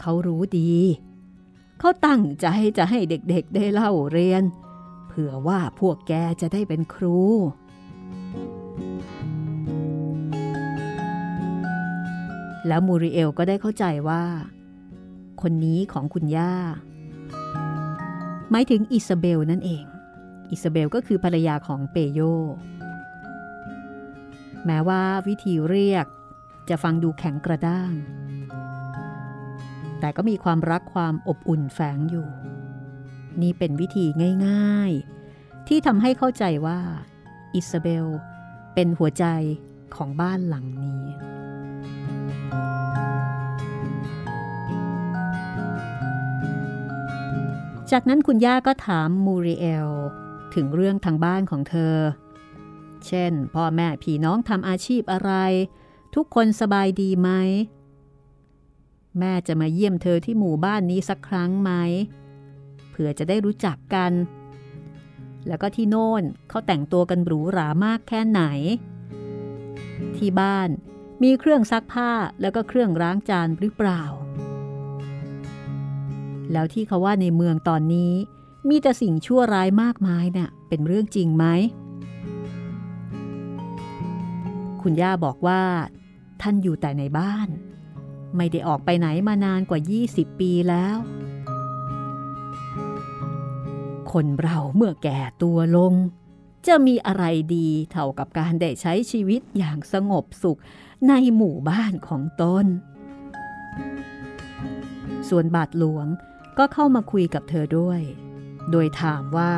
[0.00, 0.72] เขารู้ดี
[1.78, 2.46] เขาตั้งใจ
[2.78, 4.42] จะให้เด็กๆได้เล่าเรียน
[5.08, 7.20] เผื่อว่าพวกแกจะได้เป็นครู
[12.66, 14.24] แล้วมูริเอลก็ได้เข้าใจว่า
[15.42, 16.54] คนนี้ของคุณย่า
[18.50, 19.84] หมายถึงอิซาเบลนั่นเอง
[20.50, 22.20] อิซาเบลก็คือภรรยาของเปโย
[24.66, 26.06] แม้ว่าวิธีเรียก
[26.68, 27.92] จะฟังดูแข็งกระด้าง
[30.00, 32.28] แต่ก็มีความรักความอบอุ่นแฝงอยู่
[33.42, 34.06] นี่เป็นวิธี
[34.46, 36.80] ง่ายๆ ที่ทำให้เข้าใจว่า
[37.54, 38.06] อิซาเบล
[38.74, 39.24] เป็นหัวใจ
[39.96, 41.04] ของบ้านหลังนี้
[47.90, 49.88] จากนั้นคุณย่าก็ถามมูริเอล
[50.54, 51.96] ถึงเรื่องทางบ้านของเธอ
[53.06, 55.32] เช่น พ่อแม่พี่น้องทำอาชีพอะไร
[56.14, 57.30] ทุกคนสบายดีไหม
[59.18, 61.70] แม่จะมาเยี่ยมเธอที่หมู่บ้านนี้สักครั้งไหม
[62.90, 64.12] เผื่อจะได้รู้จักกัน
[65.46, 68.42] แล้วก็ที่โน่นเขาแต่งตัวกันหรูหรามากแค่ไหน
[70.16, 70.68] ที่บ้าน
[71.22, 74.02] มีเครื่องซักผ้าแล้วก็เครื่องล้างจานหรือเปล่า
[76.52, 78.12] แล้วที่เขาว่าในเมืองตอนนี้
[78.68, 81.44] มีแต่สิ่งชั่วร้ายมากมายเนี่ยเป็นเรื่องจริงไหม
[84.82, 85.62] คุณย่าบอกว่า
[86.42, 87.48] ท่านอยู่แต่ในบ้าน
[88.36, 90.96] ไม่ได้ออกไปไหนมานานกว่า 20 ปีแล้ว
[94.12, 95.94] คนเราเมื่อแก่ตัวลง
[96.66, 97.24] จะมีอะไร
[97.56, 100.60] ดีเท่ากับการได้ใช้ชีวิตอย่างสงบสุข
[101.08, 102.66] ในหมู่บ้านของตน
[105.28, 106.06] ส่วนบาทหลวง
[106.58, 108.00] ก็เข้ามาคุยกับเธอด้วย
[108.70, 109.52] โดยถามว่า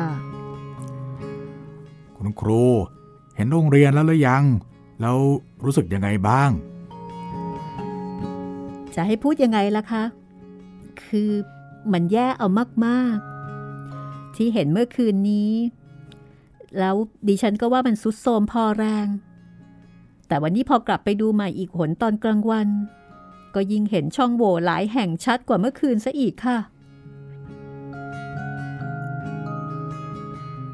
[2.15, 2.63] คุณครู
[3.35, 4.43] เห็นโรงเรียนแล้วหรือยัง
[5.01, 5.17] แล้ว
[5.63, 6.49] รู้สึกยังไงบ้าง
[8.95, 10.03] จะให้พูดยังไงล่ะคะ
[11.03, 11.31] คือ
[11.93, 12.47] มันแย่เอา
[12.85, 15.51] มากๆ ที่เห็นเมื่อคืนนี้
[16.79, 16.95] แล้ว
[17.27, 19.07] ดิฉันก็ว่ามันสุดโทมพอแรง
[20.27, 22.67] แต่วันนี้พอกลับไปดูใหม่อีกหนตอนกลางวัน
[23.55, 26.57] ก็ยิ่งเห็นช่องโหว่หลายแห่งชัดกว่าเมื่อคืนซะอีกค่ะ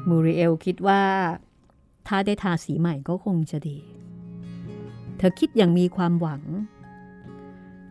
[0.08, 1.02] มูริเอลคิดว่า
[2.08, 3.78] ถ้าได้ทาสีใหม่ก็คงจะดี
[5.18, 6.42] เธอคิดอย่างมีความหวัง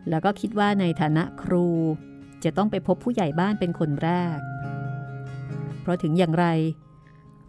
[0.08, 1.66] แล้วก็คิดว่าในฐานะครู
[2.44, 4.38] จะต้องไปพบผู้ใหญ่บ้านเป็นคนแรก
[5.80, 6.46] เพราะถึงอย่างไร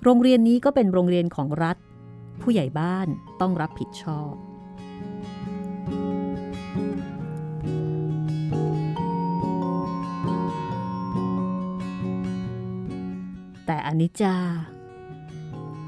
[0.04, 1.78] โรงเรียนนี้ก็เป็นโรงเรียนของรัฐ
[2.41, 3.08] ผู้ใหญ่บ้าน
[3.41, 4.34] ต้องรับผิดชอบ
[14.01, 14.36] นิจจา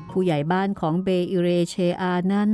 [0.10, 2.52] ผู้ใหญ่บ้านของเบอิเรเชอานั้น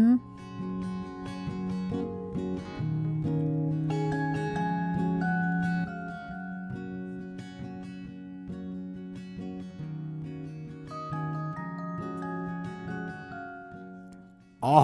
[14.66, 14.80] อ๋อ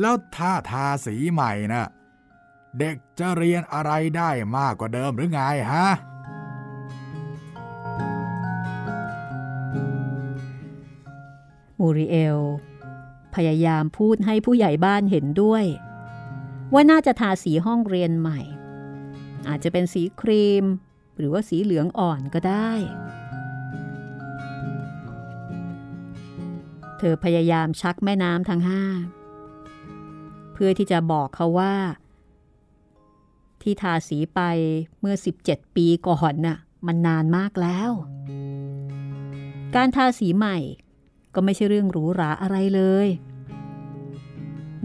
[0.00, 1.86] แล้วถ้าทาสีใหม่นะ่ะ
[2.78, 5.40] เด็กจะเรียนอะไรได้มากกว่าเดิมหรือไง
[5.72, 12.38] ฮะูริเอล
[13.34, 15.64] พยายามพูดให้ผู้ใหญ่บ้านเห็นด้วย
[16.72, 18.40] ว่าน่าจะทาสีห้องเรียนใหม่
[19.48, 20.64] อาจจะเป็นสีครีม
[21.18, 22.70] หรือว่าสีเหลืองอ่อนก็ได้
[26.98, 28.82] เธอพยายามชักแม่น้ำทั้งห้า
[30.52, 31.74] เพื่อที่จะบอกเขาว่า
[33.62, 34.40] ที่ทาสีไป
[35.00, 35.14] เมื่อ
[35.46, 37.90] 17 ปีก่อนน่ะมันนานมากแล้ว
[39.74, 40.58] การทาสีใหม่
[41.36, 43.08] ก็ไม่ใช่เรื่องหรูหราอะไรเลย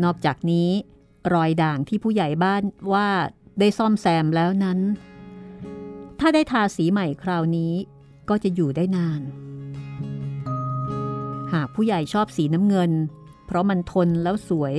[0.04, 0.70] นอกจากนี้
[1.34, 3.08] รอยด่างที่ผู้ใหญ่บ้านว่า
[3.60, 4.80] ได้ซ่อมแซมแล้วนั้น
[6.20, 7.74] ถ้าได้ทาสีใหม่คราวนี้
[8.30, 9.22] ก็จะอยู่ได้นาน
[11.54, 12.92] หากผู้ใหญ่ชอบสีน้ำเงิน
[13.46, 14.76] เพราะมันทนแล้วสวย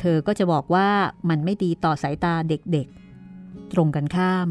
[0.00, 0.88] เธอก็จะบอกว่า
[1.28, 4.48] มันไม่ดีต่อสายตาเด็กๆ ตรงกันข้าม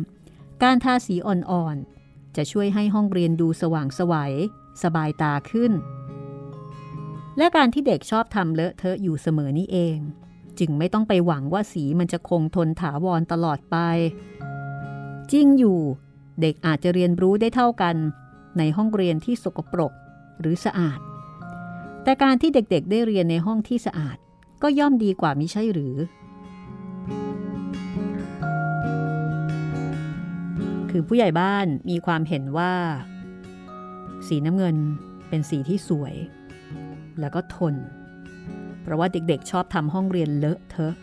[0.64, 4.34] การทาสีอ่อนๆ จะช่วยให้ห้องเรียนดูสว่างสวยัย
[4.84, 5.72] สบายตาขึ้น
[7.38, 9.98] และการที่เด็กชอบทำเลอะเทอะอยู่เสมอนี่เอง
[10.60, 13.78] จึงไม่ต้องไปหวังว่าสีมันจะคงทนถาวรตลอดไป
[15.32, 15.80] จริงอยู่
[16.42, 17.96] เด็กอาจจะเรียนรู้ได้เท่ากัน
[18.58, 19.94] ในห้องเรียนที่สกปรก
[20.40, 21.00] หรือสะอาด
[22.04, 24.18] แต่การที่เด็กๆได้เรียนในห้องที่สะอาด
[24.64, 25.96] ก็ย่อมดีกว่ามิใช่หรือ
[30.90, 32.74] คือผู้ใหญ่บ้านมีความเห็นว่า
[34.28, 34.76] สีน้ำเงิน
[35.30, 36.16] เป็นสีที่สวย
[37.20, 37.76] แล้วก็ทน
[38.82, 40.94] เพราะว่าเด็กๆ ชอบทำห้องเรียนเลอะเทอะ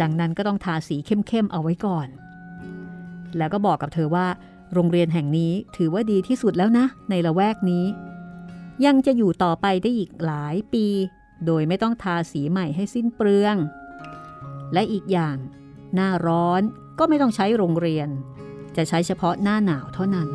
[0.00, 2.08] ดังนั้นก็ต้องทาสีเข้มๆเอาไว้ก่อน
[3.36, 4.26] แล้วก็บอกกับเธอว่า
[4.74, 7.84] โรงเรียนแห่งนี้ถือว่าดีที่สุดแล้วนะ ในละแวกนี้
[8.86, 10.86] ยังจะอยู่ต่อไปได้อีกหลายปี
[11.46, 13.56] โดยไม่ต้องทาสีใหม่ให้สิ้นเปลือง
[14.72, 15.36] และอีกอย่าง
[15.94, 16.62] หน้าร้อน
[16.98, 18.08] ก็ไม่ต้องใช้โรงเรียน
[18.76, 20.28] จะใช้เฉพาะหน้าหนาวเท่านั้น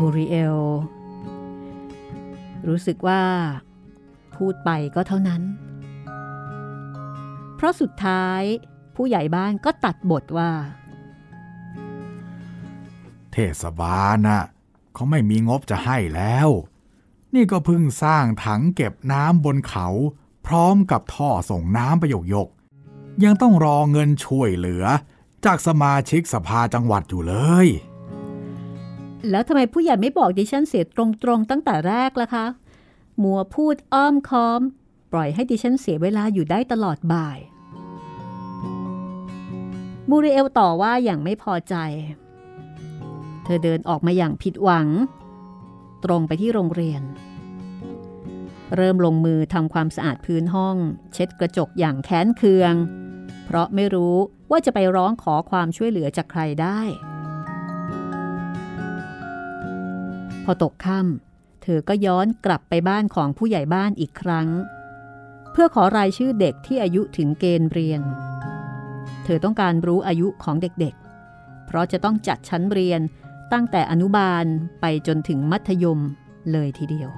[0.00, 0.58] มูริเอล
[2.68, 3.22] รู้สึกว่า
[4.36, 5.42] พูดไปก็เท่านั้น
[7.56, 8.42] เพราะสุดท้าย
[8.94, 10.50] ผู้ใหญ่บ้านก็ตัดบทว่า
[13.32, 14.44] เทศบาลน่ะ
[14.94, 16.48] เขาไม่มีงบจะให้แล้ว
[17.34, 19.86] นี่ก็เพิ่งสร้างถังเก็บน้ำบนเขา
[20.46, 22.48] พร้อมกับท่อส่งน้ำประโยกยก
[23.24, 24.84] ยังต้องรอเงินช่วยเหลือ
[25.44, 27.34] จากสมาชิกสภาจังหวัดอยู่เล
[27.66, 27.68] ย
[29.30, 32.46] แล้วทำไมผู้ใหญ่ไม่บอกดิฉันเสียตรงๆตั้งแต่แรกล่ะคะ
[33.22, 34.60] มัวพูดอ้อมค้อม
[35.12, 37.38] ปล่อยให้ดิฉันเสียเวลาอยู่ได้ตลอดบ่าย
[40.08, 41.74] มูริเอลต่อว่าอย่างไม่พอใจ
[43.44, 44.88] เธอเดินออกมาอย่างผิดหวัง
[46.04, 47.02] ตรงไปที่โรงเรียน
[48.76, 50.76] เริ่มลงมือทำความสะอาดพื้นห้อง
[51.12, 52.74] เช็ดกระจกอย่างแค้นเคือง
[53.44, 54.16] เพราะไม่รู้
[54.50, 56.80] ว่าจะไปร้องขอความช่วยเหลือจากใครได้
[60.50, 64.48] อตกค่ำเธอก็ย้อนกลับไปบ้านของผู้ใหญ่บ้านอีกครั้ง
[65.52, 68.00] เพื่อขอรายชื่อเด็กที่อายุถึงเกณฑ์เรียน
[69.24, 73.00] เธอต้องการรู้อายุของเด็กๆ เพราะจะต้องจัดชั้นเรียน
[73.52, 74.44] ตั้งแต่อนุบาล
[74.80, 76.00] ไปจนถึงมัธยม
[76.52, 77.10] เลยทีเดียว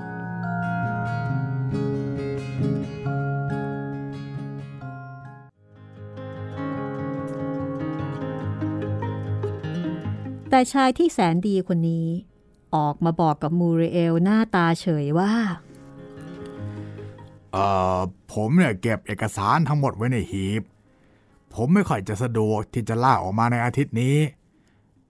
[10.50, 12.08] แต่ชายที่แสนดีคนนี้
[12.74, 15.33] ออกมาบอกกับมูริเอลหน้าตาเฉยว่า
[17.52, 17.98] เอ่อ
[18.33, 20.62] ผมเนี่ยเก็บเอกสารทั้งหมดไว้ในหีบ
[21.54, 24.16] ผมไม่ค่อยจะสะดวกที่จะล่าออกมาในอาทิตย์นี้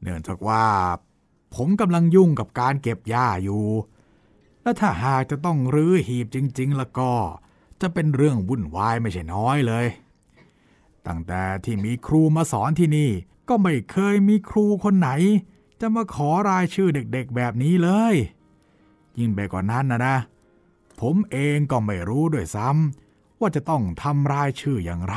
[0.00, 0.64] เนื่องจากว่า
[1.54, 3.64] ผมกำลังยุ่งกับการเก็บหญ้าอยู่
[4.62, 7.10] และถ้าหากจะต้องรื้อหีบจริง ๆ แล้วก็
[7.80, 9.86] จะเป็นเรื่องวุ่นวายไม่ใช่น้อยเลย
[11.06, 13.10] ตั้งแต่ที่มีครูมาสอนที่นี่
[13.48, 15.10] ก็ไม่เคยมีครูคนไหน
[15.80, 18.14] จะมาขอรายชื่อเด็กๆแบบนี้เลย
[19.18, 20.16] ยิ่งไปกว่านั้นนะนะ
[21.00, 25.16] ผมเองก็ไม่รู้ด้วยซ้ำว่าจะต้องทำรายชื่ออย่างไร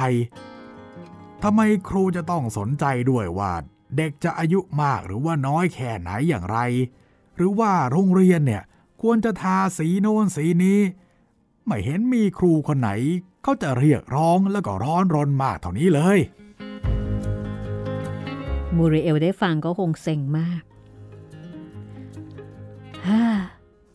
[1.43, 3.51] ทำไมครูจะต้องสนใจด้วยว่า
[3.97, 6.59] เด็กจะอายุมากหรือว่าน้อยแค่ไหนอย่างไร
[7.35, 8.63] หรือว่าโรงเรียนเนี่ย
[9.01, 10.79] ควรจะทาสีโน้นสีนี้
[11.65, 12.91] ไม่เห็นมีครูคนไหน
[13.43, 16.19] เขาจะเรียกร้องแล้วก็ร้อนรนมากเท่านี้เลย
[18.77, 20.61] มูริเอลได้ฟังก็คงเซ็งมาก
[23.07, 23.23] ฮ่า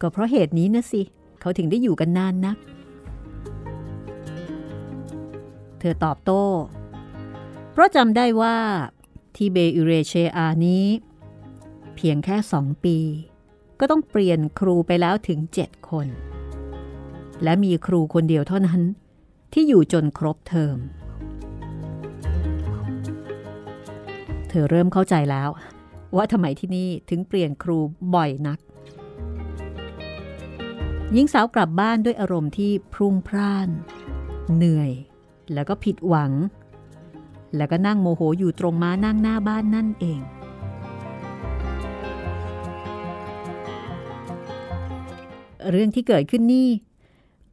[0.01, 1.03] ก็เพราะเหตุนี้นะสิ
[1.41, 2.57] เขาถึงได้อยู่กันนานนัก
[5.79, 6.45] เธอตอบโต้
[7.73, 8.57] เพราะจำได้ว่า
[9.37, 10.85] ที่เบยูเรเชอานี้
[11.95, 12.99] เพียงแค่สองปี
[13.81, 16.07] ก็ต้องเปลี่ยนครูไปแล้วถึงเจ็ดคน
[17.43, 18.81] และมีครูคนเดียวเท่านั้น
[19.53, 20.77] ที่อยู่จนครบเทอม
[24.49, 25.49] เธอเริ่มเข้าใจแล้ว
[26.17, 27.79] ว่าทำไมที่นี่ถึงเปลี่ยนครู
[28.15, 28.59] บ่อยนัก
[31.13, 33.69] หญิงสาวกลับบ้านด้วยอารมณ์ที่พรุ่งพร่าน
[34.55, 34.93] เหนื่อย
[35.53, 36.33] แล้วก็ผิดหวัง
[37.57, 40.21] แล้วก็นั่งโมโหอยู่ตรงม้านั่งหน้าบ้านนั่นเอง
[45.71, 46.69] เรื่องที่เกิดขึ้นนี่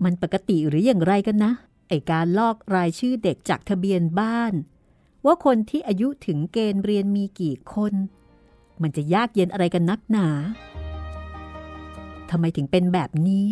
[0.03, 1.51] มันปกติหรืออย่างไรกันนะ
[1.89, 4.53] ไอการลอกรายชื่อเด็กจากทะเบียนบ้าน
[5.25, 7.93] ว่าคนที่อายุถึงเกณฑ์เรียนมีกี่คน
[8.81, 10.27] มันจะยากเย็นอะไรกันนักหนา
[12.29, 13.45] ทำไมถึงเป็นแบบนี้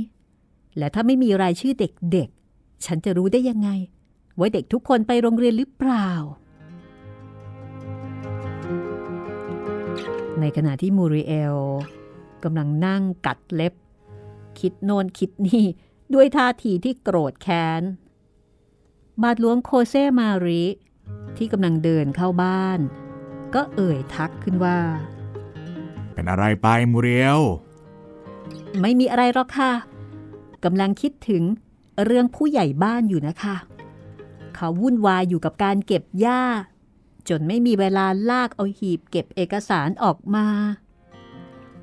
[0.77, 3.69] และถ้าไม่มีรายชื่อเด็กๆ ฉันจะรู้ได้ยังไง
[4.39, 6.09] ว่าเด็กทุกคนไปโรงเรียนหรือเปล่า
[10.39, 11.57] ในขณะที่มูริเอล
[12.43, 13.73] กำลังนั่งกัดเล็บ
[14.59, 15.65] คิดโนนคิดนี่
[16.13, 17.81] ด้วยท่าทีที่โกรธแค้น
[19.21, 20.63] บาทหลวงโคเซมาริ
[21.37, 22.79] ที่กำลังเดินเข้าบ้าน
[23.55, 24.79] ก็เอ่ยทักขึ้นว่า
[26.13, 27.39] เป็นอะไรไปมูเรียว
[28.81, 29.73] ไม่มีอะไรหรอกค่ะ
[30.63, 31.43] กำลังคิดถึง
[32.05, 33.55] เรื่องผู้ใหญ่บ้านอยู่นะคะ
[34.55, 36.43] เขาวุ่นวายอยู่กับการเก็บหญ้า
[37.29, 40.47] จนไม่มีเวลาลากเอาหีบเก็บเอกสารออกมา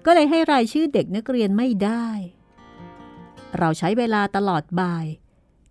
[0.05, 2.07] ก็เลยให้รายชื่อเด็กนักเรียนไม่ได้
[3.59, 5.07] เราใช้เวลาตลอดบ่าย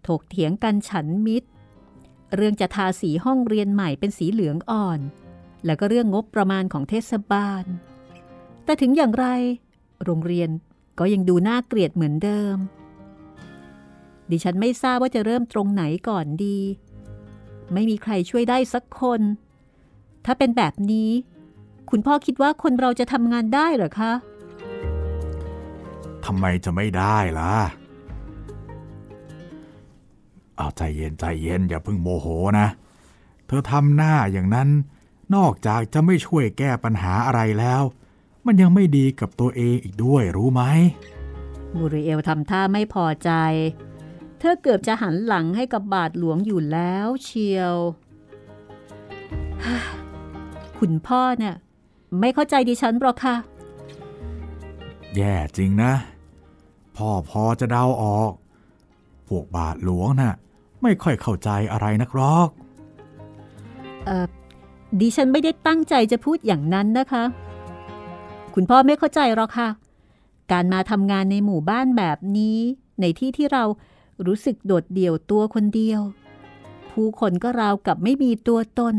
[0.07, 1.49] ถกเถียงกันฉันมิตร
[2.35, 4.99] เรื่องจะทาสีห้องเรียนใหม่เป็นสีเหลืองอ่อน
[5.65, 7.63] แล้วก็เรื่องงบประมาณของเทศบาล
[8.63, 9.27] แต่ถึงอย่างไร
[10.05, 10.49] โรงเรียน
[10.99, 12.57] ก็ยังดูน่าเกลียดเหมือนเดิม
[14.31, 16.59] ดิฉันไม่ทราบว่าจะเริ่มตรงไหนก่อนดี
[17.73, 19.21] ไม่มีใครช่วยได้สักคน
[20.25, 21.11] ถ้าเป็นแบบนี้
[21.89, 24.13] คุณพ่อคิดว่าคนเราจะทำงานได้หรอคะ
[26.25, 27.53] ทำไมจะไม่ได้ล่ะ
[30.59, 32.27] เอาใจเย็นใจเย็นอย่าเพิ่งโมโห
[32.59, 32.67] นะ
[33.47, 34.69] เธอทำหน้าอย่างนั้น
[35.35, 37.81] นอกจากจะไม่ช่วยแก้ปัญหาอะไรแล้ว
[38.45, 40.61] มันยังไม่ดีกับตัวเองอีกด้วยรู้ไหม
[41.73, 43.31] มูริเอลทำท่าไม่พอใจ
[44.39, 47.75] เธอเกือบจะหันหลังให้กับบาทหลวงอยู่แล้วเชียว
[50.79, 51.55] คุณพ่อเนี่ย
[52.19, 53.35] ไม่เข้าใจดิฉันหรอกค่ะ
[55.15, 55.93] แย่จริงนะ
[56.97, 58.31] พ่อพอจะเดาออก
[59.27, 60.33] พวกบาทหลวงน่ะ
[60.83, 62.49] ไม่ค่อยเข้าใจอะไรนักหรอก
[64.05, 64.27] เออ
[64.99, 67.23] ดิฉันไม่ได้ตั้งใจจะพูดอย่างนั้นนะคะ
[68.55, 69.69] คุณพ่อไม่เข้าใจหรอกค่ะ
[70.51, 72.57] การมาทำงานในหมู่บ้านแบบนี้
[73.01, 73.63] ในที่ที่เรา
[74.25, 76.01] รู้สึกโดดเดี่ยวตัวคนเดียว
[76.91, 78.95] ผู้คนก็ราวกับไม่มีตัวตน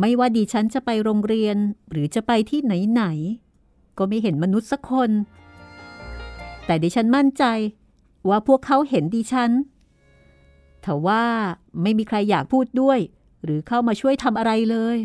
[0.00, 1.56] ไม่ว่าดิฉันจะไปโรงเรียน
[1.90, 5.10] หรือจะไปที่ไหนๆก็ไม่เห็นมนุษย์สักคน
[6.66, 7.44] แต่ดิฉันมั่นใจ
[8.28, 9.50] ว่าพวกเขาเห็นดิฉัน
[10.86, 11.24] แต่ว่า
[11.82, 12.98] ไม่มีใครอยากพูดด้วย
[13.44, 14.98] หรือเข้ามาช่วยทำอะไรเลย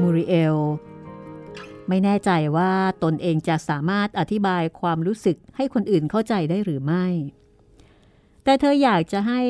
[0.00, 0.56] มูริเอล
[1.88, 2.72] ไม่แน่ใจว่า
[3.04, 7.06] ตนเองจะสามารถอธิบายความรู้สึกให้คนอื่นเข้าใจได้หรือไม่
[8.44, 9.42] แต่เธออยากจะให้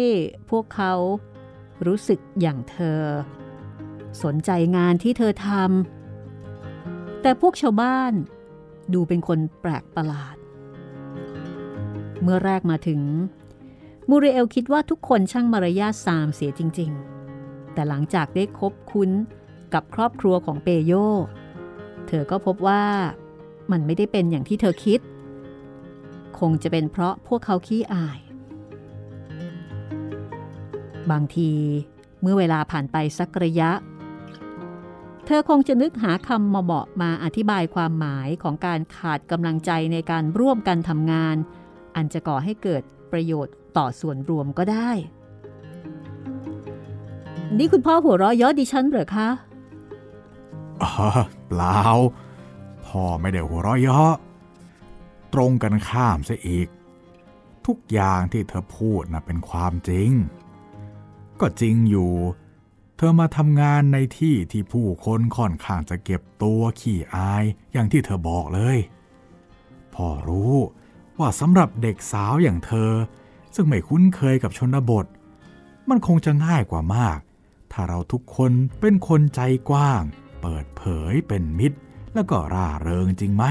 [0.51, 0.93] พวกเขา
[1.87, 3.01] รู้สึกอย่างเธอ
[4.23, 8.13] สนใจงานที่เธอทำแต่พวกชาวบ้าน
[8.95, 10.37] ดูเป็นคนแปลกประหลาด
[12.23, 13.01] เมื่อแรกมาถึง
[14.09, 16.91] มูเรเอลคิดว่าทุกคนช่างมารยาทสามเสียจริง
[17.33, 19.11] ๆ แต่หลังจากได้คบคุ้น
[19.75, 20.93] กับครอบครัวของเปโย
[22.07, 22.85] เธอก็พบว่า
[23.71, 25.01] มันไม่ได้เป็นอย่างที่เธอคิด
[26.39, 28.19] คงจะเป็นเพราะพวกเขาขี้อาย
[31.11, 31.51] บางที
[32.21, 33.71] เมื่อเวลาผ่านไปสักระยะ
[35.27, 41.37] เธอคงจะนึกหาคำมาบอกมาอธิบายความหมายของการขาดกำลังใจในการร่วมกันทำงาน
[41.97, 44.91] อันจะก่อให้เกิดประโยชน์ต่อส่วนรวมก็ได้
[47.59, 49.29] นี่คุณพ่อหัวเราะเยาะดิฉันเหรอคะ
[50.83, 50.93] อ๋อ
[51.47, 51.81] เปล่า
[52.87, 54.15] พ่อไม่ได้หัวเราะเยาะ
[55.35, 56.69] ตรงกันข้ามซะอีก
[57.67, 60.11] ทุกอย่างที่เธอพูดนะเป็นความจริง
[61.41, 62.13] ก็จริงอยู่
[62.97, 68.79] เธอมาทำงานในที่ที่ผู้คนค่อนข้างจะเก็บตัวขี้อายอย่างที่เธอบอกเลย
[69.95, 70.55] พ่อรู้
[71.21, 72.93] ว่าสำหรับเด็กสาวอย่างเธอ
[73.55, 75.07] ซึ่งไม่คุ้นเคยกับชนบท
[75.89, 77.19] มันคงจะง่ายกว่ามาก
[77.73, 79.41] ถ้าเราทุกคนเป็นคนใจ
[79.71, 80.03] กว้าง
[80.43, 81.79] เปิดเผยเป็นมิตร
[82.15, 83.45] แล้วก็ร่าเริงจริงไหม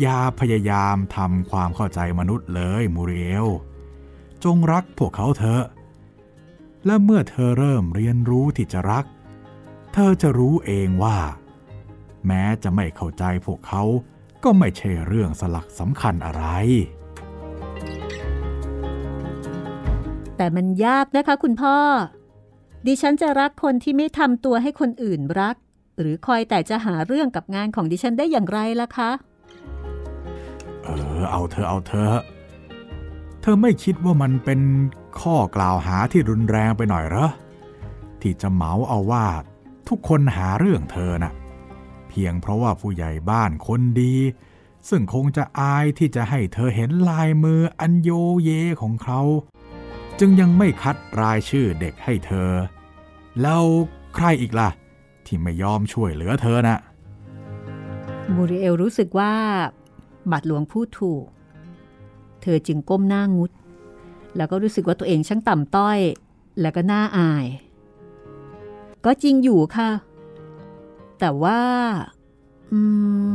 [0.00, 3.46] อย่าพยายามทำความเข้าใจมนุษย์เลยมูเรียล
[4.44, 5.64] จงรักพวกเขาเถอะ
[6.86, 9.04] และเมื่อเธอเริ่มเรียนรู้ที่จะรัก
[9.92, 11.18] เธอจะรู้เองว่า
[12.26, 13.82] แม้จะไม่เข้าใจพวกเขา
[14.44, 16.44] ก็ไม่ใช่เรื่องสลักสำคัญอะไร
[20.36, 21.76] แต่มันยากนะคะคุณพ่อ
[22.86, 25.56] ดิฉันจะรักคนที่ไม่ทำตัวให้คนอื่นรัก
[26.00, 29.10] หรือคอยแต่จะหาเรื่องกับงานของดิฉันได้อย่างไรล่ะคะ
[30.84, 30.88] เอ
[31.18, 32.10] อ เอาเธอเอาเธอ
[33.42, 34.60] เธอไม่คิดว่ามันเป็น
[35.20, 37.28] ข้อกล่าวหาที่รุนแรงไปหน่อยเหรอ
[38.22, 39.26] ที่จะเหมาเอาว่า
[39.88, 44.14] ทุกคนหาเรื่องเธอนะ่ะเพียงเพราะว่าผู้ใหญ่บ้านคนดี
[44.88, 48.10] ซึ่งคงจะอายที่จะให้เธอเห็นลายมืออันโย
[48.42, 48.50] เย
[48.80, 49.20] ของเขา
[50.18, 52.50] จึงยังไม่คัดรายชื่อเด็กให้เธอ
[53.42, 53.62] แล้ว
[54.14, 54.70] ใครอีกล่ะ
[55.26, 56.78] ที่ไม่ยอมช่วยเหลือเธอนะ่ะ
[58.34, 59.32] มูริเอลรู้สึกว่า
[60.30, 61.24] บาทหลวงพูดถูก
[62.42, 63.50] เธอจึงก้มหน้างุด
[64.36, 65.98] แล้วก็รู้สึกว่าตัวเองช่างต่ำต้อย
[66.60, 67.46] แล้วก็น่าอาย
[69.04, 69.90] ก็จริงอยู่ค่ะ
[71.24, 71.62] แต่ว่า
[72.72, 72.80] อื
[73.28, 73.30] ม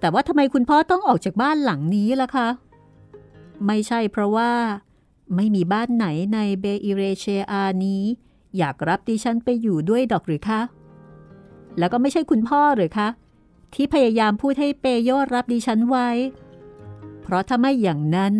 [0.00, 2.48] แต่ว่าทำไมคุณพ่อต้องออกจากบ้านหลังนี้ล่ะคะ
[3.66, 4.52] ไม่ใช่เพราะว่า
[5.36, 8.02] ไม่มีบ้านไหนในเบอิเรเชอานี้
[8.58, 10.60] อยากรับดิฉันไปอยู่ด้วยดอกหรือคะ
[11.78, 13.08] แล้วก็ไม่ใช่คุณพ่อหรือคะ
[13.74, 16.08] ที่พยายามพูดให้เปโยรับดิฉันไว้
[17.22, 18.34] เพราะถ้าไม่อย่างนั้น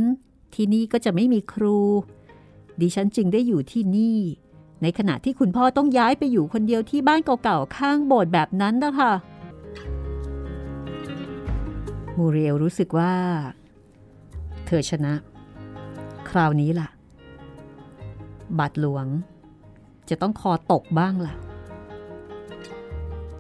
[0.55, 1.79] ที่นี่ก็จะไม่มีครู
[2.81, 4.19] ดิฉันจึงได้อยู่ที่นี่
[4.87, 9.13] ในขณะที่คุณพ่อต้องย้ายไปอยู่คนเดียวที่บ้านเก่าๆข้างโบสถ์แบบนั้นนะคะ
[12.17, 13.13] มูเรียลรู้สึกว่า
[14.67, 15.13] เธอชนะ
[16.29, 16.89] คราวนี้ล่ะ
[18.59, 19.07] บาดหลวง
[20.09, 21.35] จะต้องคอตกบ้างล่ะ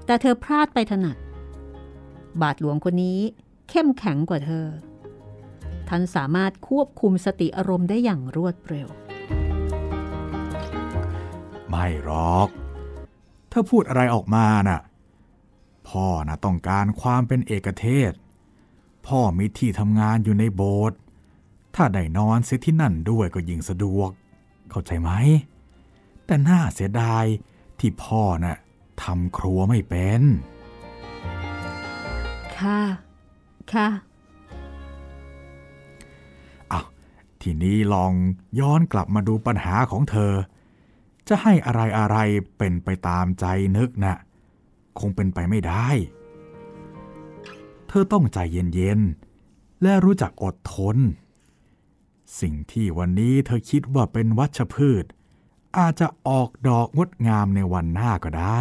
[0.06, 1.16] แต่เธอพลาดไปถนัด
[2.42, 3.18] บาทหลวงคนนี้
[3.70, 4.66] เข้มแข็งกว่าเธอ
[5.88, 8.90] ท่านสามารถควบคุมสติอารมณ์ได้อย่างรวดเร็ว
[11.68, 12.48] ไม่หรอก
[13.52, 14.80] ถ้าพูดอะไรออกมาน่ะ
[15.88, 18.12] พ่อนะต้องการความเป็นเอกเทศ
[19.06, 20.98] พ่อมีที่ทำงานอยู่ในโบสถ์
[21.74, 24.10] ถ้าได้นอนเสียที่นั่นด้วยก็ยิ่งสะดวก
[24.70, 25.10] เข้าใจไหม
[26.26, 27.24] แต่น่าเสียดาย
[27.78, 28.56] ที่พ่อนะ่ะ
[29.02, 30.22] ทำครัวไม่เป็น
[32.58, 32.80] ค่ะ
[33.72, 33.88] ค่ะ
[36.72, 36.80] อา
[37.42, 38.12] ทีนี้ลอง
[38.60, 40.32] ย้อนกลับมาดูปัญหาของเธอ
[41.28, 42.16] จะให้อะไรอะไร
[42.58, 43.44] เป็นไปตามใจ
[43.76, 44.16] นึกนะ
[44.98, 45.88] คงเป็นไปไม่ได้
[47.88, 50.96] เธอต้องใจเย็นๆ และรู้จักอดทน
[52.40, 55.04] สิ่งที่วันนี้เธอคิดว่าเป็นวัชพืช
[55.78, 58.60] อาจจะออกดอกงดงามในวันหน้าก็ได้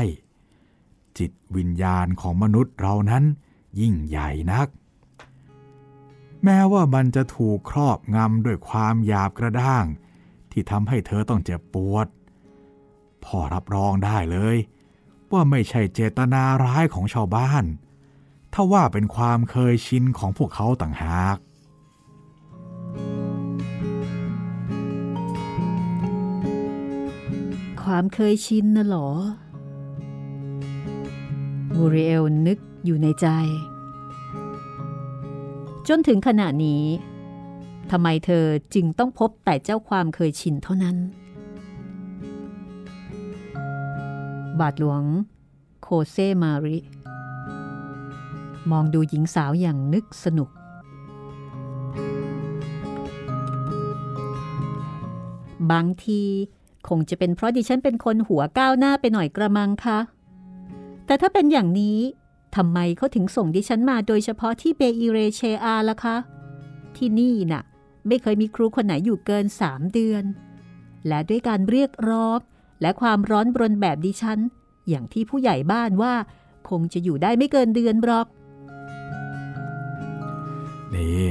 [1.17, 3.23] จิตวิญญาณของมนุษย์เรานั้น
[3.79, 4.67] ยิ่งใหญ่นัก
[6.43, 9.85] แม้ว่ามันจะถูกครอบงำด้วยความหยาบกระด้าง
[10.51, 12.07] ที่ทำให้เธอต้องเจ็บปวด
[13.25, 14.57] พ่อรับรองได้เลย
[15.31, 17.63] ว่าไม่ใช่เจตนาร้ายของชาวบ้าน
[18.53, 21.37] ถ้าว่าเป็นความเคยชินของพวกเขาต่างหาก
[27.83, 29.09] ความเคยชินน่ะหรอ
[31.75, 33.27] มูริเอลนึกอยู่ในใจ
[35.87, 36.83] จนถึงขณะนี้
[37.91, 40.97] ทำไมเธอจึงต้องพบแต่เจ้าความเคยชินเท่านั้น
[44.59, 45.01] บาทหลวง
[45.81, 46.77] โคเซมาริ
[48.71, 50.49] มองดูหญิงสาวอย่างนึกสนุก
[55.71, 56.21] บางที
[56.87, 59.99] คงจะเป็นเพราะดิฉันเป็นคนหัวก้าวหน้าไปหน่อยกระมังคะ
[61.05, 61.99] แต่ถ้าเป็นอย่างนี้
[62.55, 66.17] ทำไมเขาถึงส่งดิฉันมาโดยเฉพาะที่เบอีเรเชอาล่ะคะ
[66.97, 67.63] ที่นี่น่ะ
[68.07, 70.23] ไม่เคยมีครูคนไหนอยู่เกินสามเดือน
[71.07, 72.39] และด้วยการเรียกร้อง
[72.81, 74.39] และความร้อนบรนแบบดิฉัน
[74.89, 76.13] อย่างที่ผู้ใหญ่บ้านว่า
[76.69, 78.27] คงจะอยู่ได้ไม่เกินเดือนหรอก
[80.95, 81.25] นี่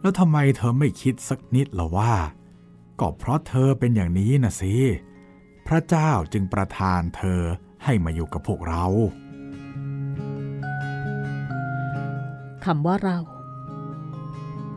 [0.00, 2.12] แล้วทำไมเธอไม่คิดสักนิดหรอว่า
[3.00, 4.74] ก็เพราะเธอเป็นอย่างนี้นะสิ
[5.66, 7.40] พระเจ้าจึงประทานเธอ
[7.84, 8.84] ให้มาอยู่กับพวกเรา
[12.64, 13.18] คำว่าเรา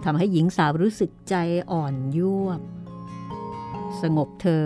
[0.04, 1.36] ทำให้หญิงสาวรู้สึกใจ
[1.72, 2.60] อ่อนยวบ
[4.02, 4.66] สงบเธอ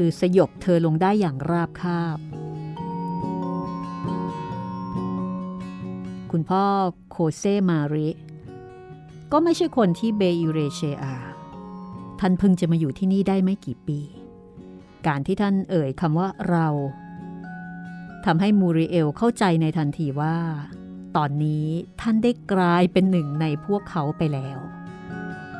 [0.00, 2.18] คือสยบเธอลงได้อย่างราบคาบ
[6.30, 6.64] คุณพ่อ
[7.10, 8.08] โคเซมาริ
[9.32, 11.14] ก็ไม่ใช่คนที่เบอิเรเชอา
[12.20, 14.00] ท่านเพิ่งจะมาอยู่ที่นี่ได้ไม่กี่ปี
[15.06, 16.68] การที่ท่านเอ่ยคำว่าเรา
[18.24, 20.36] ทำให้มูริเอลเข้าใจในทันทีว่า
[21.16, 21.66] ตอนนี้
[22.00, 24.58] ท่านได้กลายเป็นหนึ่งในพวกเขาไปแล้ว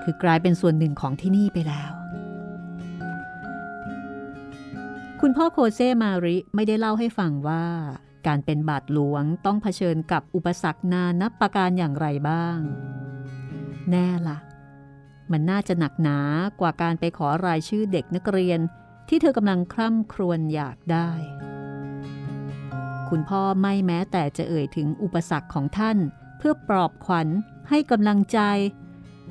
[0.02, 1.92] คือกลายเป็นส่วนหนึ่งของที่นี่ไปแล้ว
[5.22, 7.66] คุณพ่อโคเซมาริไม่ได้เล่าให้ฟังว่า
[8.26, 12.58] การเป็นบาทหลวงต้องเผชิญกับอุปสรรคนานับประการอย่างไรบ้าง
[13.90, 14.38] แน่ละ่ะ
[15.30, 16.18] มันน่าจะหนักหนา
[16.60, 18.60] กว่าการไปขอรายชื่อเด็กนักเรียน
[19.08, 21.10] ที่เธอกำลังคร่ำครวญอยากได้
[23.08, 25.98] คุณพ่อไม่แม้แต่จะเอ่ยถึงอุปสรรคของท่าน
[26.38, 27.28] เพื่อปลอบขวัญ
[27.68, 28.40] ให้กำลังใจ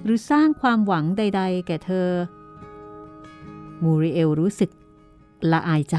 [0.03, 2.09] หรือสร้างความหวังใด ๆ แก่เธอ
[3.83, 4.69] มูริเอลรู้สึก
[5.51, 5.97] ละอายใจ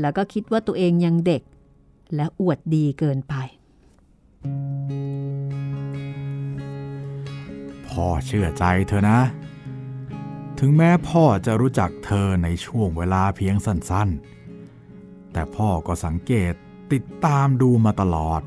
[0.00, 1.42] แล้วก็คิดว่าตัวเองยังเด็ก
[2.14, 3.34] และอวดดีเกินไป
[7.88, 9.20] พ่อเชื่อใจเธอนะ
[10.58, 16.54] ถึงแม้พ่อจะรู้จักเธอในช่วงเวลาเพียงสั้นๆ แต่พ่อก็สังเกต
[16.92, 18.42] ติดตามดูมาตลอด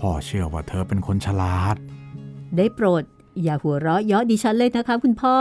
[0.00, 1.76] พ่อเชื่อว่าเธอเป็นคนฉลาด
[2.56, 3.02] ได้โปรด
[3.42, 5.36] อย่าหัวเราะเยาะดิฉันเลยนะคะคุณพ่อ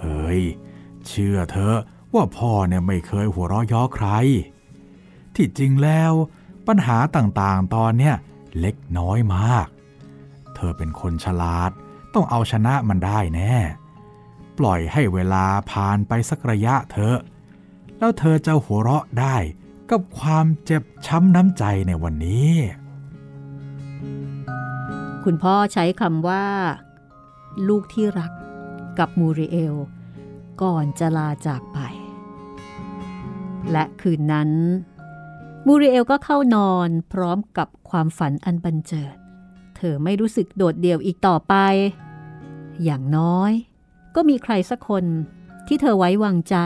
[0.00, 0.42] เฮ้ย
[1.06, 1.74] เชื่อเธอ
[2.14, 4.08] ว่าพ่อเนี่ยไม่เคยหัวเราะย้อใคร
[5.34, 6.12] ที่จริงแล้ว
[6.66, 8.14] ปัญหาต่างๆตอนเนี้ย
[8.60, 9.66] เล็กน้อยมาก
[10.54, 11.70] เธอเป็นคนฉลาด
[12.14, 13.54] ต้องเอาชนะมันได้แน่
[14.58, 17.18] ปล่อยให้เวลาผ่านไปสักระยะเถอะ
[17.98, 19.36] แล้วเธอจะหัวเราะได้
[19.90, 22.52] กับความเจ็บช้ำน้ำใจในวันนี้
[25.24, 26.46] คุณพ่อใช้คำว่า
[27.68, 28.32] ลูกที่รัก
[28.98, 29.74] กับมูริเอล
[30.62, 31.78] ก่อนจะลาจากไป
[33.70, 34.50] และคืนนั้น
[35.66, 39.16] มูริเอลก็เข้านอนพร้อมกับความฝันอันบันเจิด
[39.76, 41.54] เธอไม่รู้สึกโดดเดี่ยวอีกต่อไป
[42.84, 43.52] อย่างน้อย
[44.14, 45.04] ก็มีใครสักคน
[45.66, 46.56] ที่เธอไว้วางใจ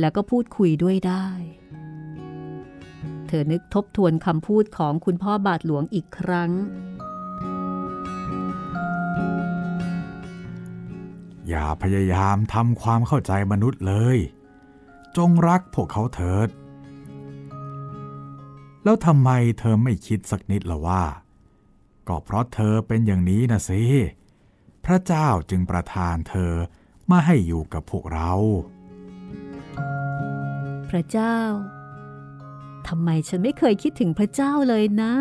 [0.00, 1.26] แล้วก็พูดคุยด้วยได้
[3.26, 6.50] เธอนึกทบทวนคำพูดของคุณพ่อบาทหลวงอีกครั้ง
[11.48, 14.18] อย่าพยายามทำความเข้าใจมนุษย์เลย
[15.16, 16.48] จงรักพวกเขาเถิด
[18.84, 21.04] แล้วทำไมเธอไม่คิดสักนิดละว่า
[22.08, 23.82] ก็เพราะเธอเป็นอย่างนี้นะสิ
[24.84, 26.52] พระเจ้าจึงประทานเธอ
[27.10, 28.32] มาให้อยู่กับพวกเรา
[30.90, 31.38] พระเจ้า
[32.88, 35.14] ทำไมฉันไม่เคยคิดถึงพระเจ้าเลยนะ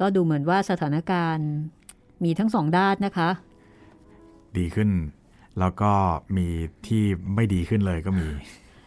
[0.00, 1.50] ก็ดูเหมือนว่าสถานการณ์
[2.24, 3.30] มีทั้งสองด้านนะคะ
[4.58, 4.90] ดีขึ้น
[5.60, 5.92] แล้วก็
[6.36, 6.46] มี
[6.86, 8.28] ที่ไม่ดีขึ้นเลยก็มี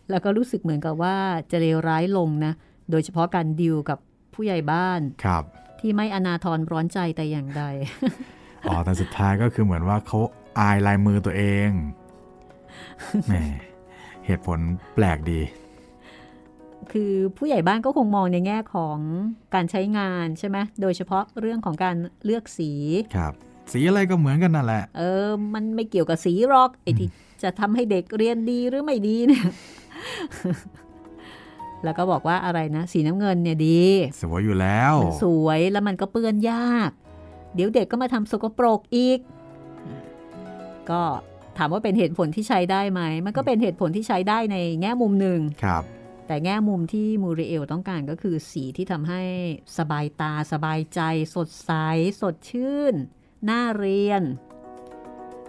[0.09, 1.17] แล้วก็รู้สึกเหมือนกับว่า
[1.51, 2.53] จะเลวร้ายลงนะ
[2.91, 3.99] โดยเฉพาะการดิวกับ
[4.33, 5.43] ผู้ใหญ่บ้านครับ
[5.79, 7.63] ที่ไม่อนาทรร้อนใจแต่อย่างใด
[8.67, 10.19] อ๋อแต่สุดท้ายก็คือเหมือนว่าเขา
[10.59, 11.69] อายลายมือตัวเอง
[13.27, 13.33] แหม
[14.25, 14.59] เหตุผล
[14.95, 15.39] แปลกดี
[16.93, 18.97] คือผู้ใหญ่บ้านก็คงมองในแง่ของ
[19.53, 22.71] การใช้งานใช่ไหมโดยเฉพาะเรื่องของการเลือกสี
[23.15, 23.33] ครับ
[23.71, 27.09] สีอะไรก็เหมือนกันนั่นแหละ เออ มันไม่เกี่ยวกับสีหรอกไอ้ที่
[27.43, 29.45] จะทำให้เด็กเรียนดีหรือไม่ดีเนี่ย
[31.83, 33.83] แล้วก็บอกว่าอะไรนะ สีน้ำเงินเนี่ยดี
[34.21, 36.91] สวยอยู่แล้วมันสวยแล้วมันก็เปื้อนยาก
[37.55, 39.19] เดี๋ยวเด็กก็มาทำสกปรกอีก
[40.89, 41.01] ก็
[41.57, 45.83] ถามว่าเป็นเหตุผลที่ใช้ได้ไหม มันก็เป็นเหตุผลที่ใช้ได้ในแง่มุมหนึ่งครับ
[46.31, 49.21] แต่แง่มุมที่มูริเอลต้องการก็คือสีที่ทำให้
[49.77, 51.01] สบายตาสบายใจ
[51.35, 51.71] สดใส
[52.21, 52.95] สดชื่น
[53.49, 54.23] น่าเรียน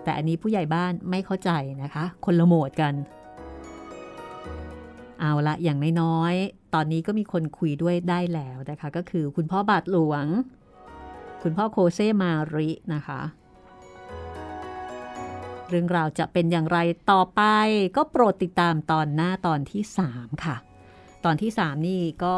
[0.03, 1.51] แต่อันนี้ผู้ใหญ่บ้านไม่เข้าใจ
[1.83, 2.95] นะคะ คนละโหมดกัน
[5.20, 10.24] เอาละอย่างน้อยๆ ตอนนี้ก็มีคนคุยด้วยได้แล้วนะคะ ก็คือคุณพ่อบาทหลวง
[11.43, 13.20] คุณพ่อโคเซมารินะคะ
[15.68, 16.78] เรื่องราวจะเป็นอย่างไร
[17.11, 17.43] ต่อไป
[17.97, 19.83] ก็โปรดติดตามตอนหน้าตอนที่
[20.14, 20.57] 3 ค่ะ
[21.25, 22.35] ตอนที่ 3 นี่ก็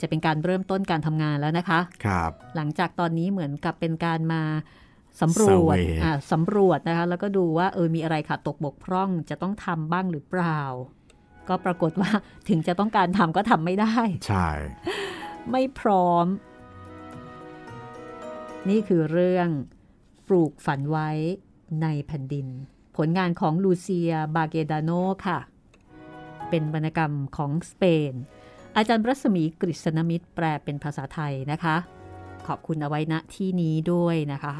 [0.00, 4.42] จะเป็นการเริ่มต้นการทำงานแล้วนะคะ ครับ หลังจากตอนนี้เหมือนกับเป็นการมา
[5.20, 10.60] สำรวจ Survey อ่าสำรวจนะคะ แล้วก็ดูว่าเออมีอะไรขาดตกบกพร่องจะต้องทำบ้างหรือเปล่า
[11.48, 12.10] ก็ปรากฏว่า
[12.48, 13.94] ถึงจะต้องการทำก็ทำไม่ได้
[14.28, 14.48] ใช่
[15.50, 16.26] ไม่พร้อม
[18.68, 19.48] นี่คือเรื่อง
[20.28, 21.10] ปลูกฝันไว้
[21.82, 22.46] ในแผ่นดิน
[22.96, 24.90] ผลงานของลูเซีย บาเกดาโน
[25.26, 25.38] ค่ะ
[26.50, 28.12] เป็นวรรณกรรมของสเปน
[28.76, 31.76] อาจารย์รัศมีกฤษณมิตรแปลเป็นภาษาไทยนะคะ
[32.46, 34.54] ขอบคุณเอาไว้ณที่นี้ด้วยนะคะ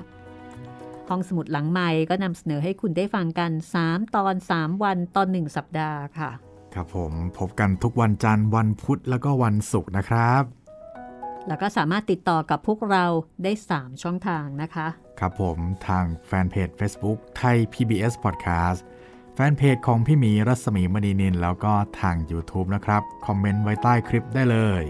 [1.09, 3.51] ห้องสมุดหลังใหม่ก็นำเสนอให้คุณได้ฟังกัน
[3.85, 6.31] 3 ตอน 3 วันตอน 1 สัปดาห์ค่ะ
[6.75, 10.43] ครับผมพบกันทุกวันจันทร์วันพุธแล้วก็วันศุกร์นะครับ
[11.49, 13.05] แล้วก็สามารถติดต่อกับพวกเรา
[13.43, 14.87] ได้ 3 ช่องทางนะคะ
[15.21, 15.59] ครับผม
[15.89, 18.81] ทางแฟนเพจ Facebook ไทย PBS Podcast
[19.41, 24.85] แฟนเพจของพี่หมีรัศมีมณีนินแล้วก็ทาง YouTube นะครับ คอมเมนต์ไว้ใต้คลิปได้เลย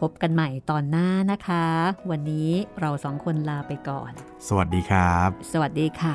[0.00, 1.66] พบกันใหม่ตอนหน้านะคะ
[2.10, 2.50] วันนี้
[2.80, 4.12] เราสองคนลาไปก่อน
[4.48, 6.14] สวัสดีครับ สวัสดีค่ะ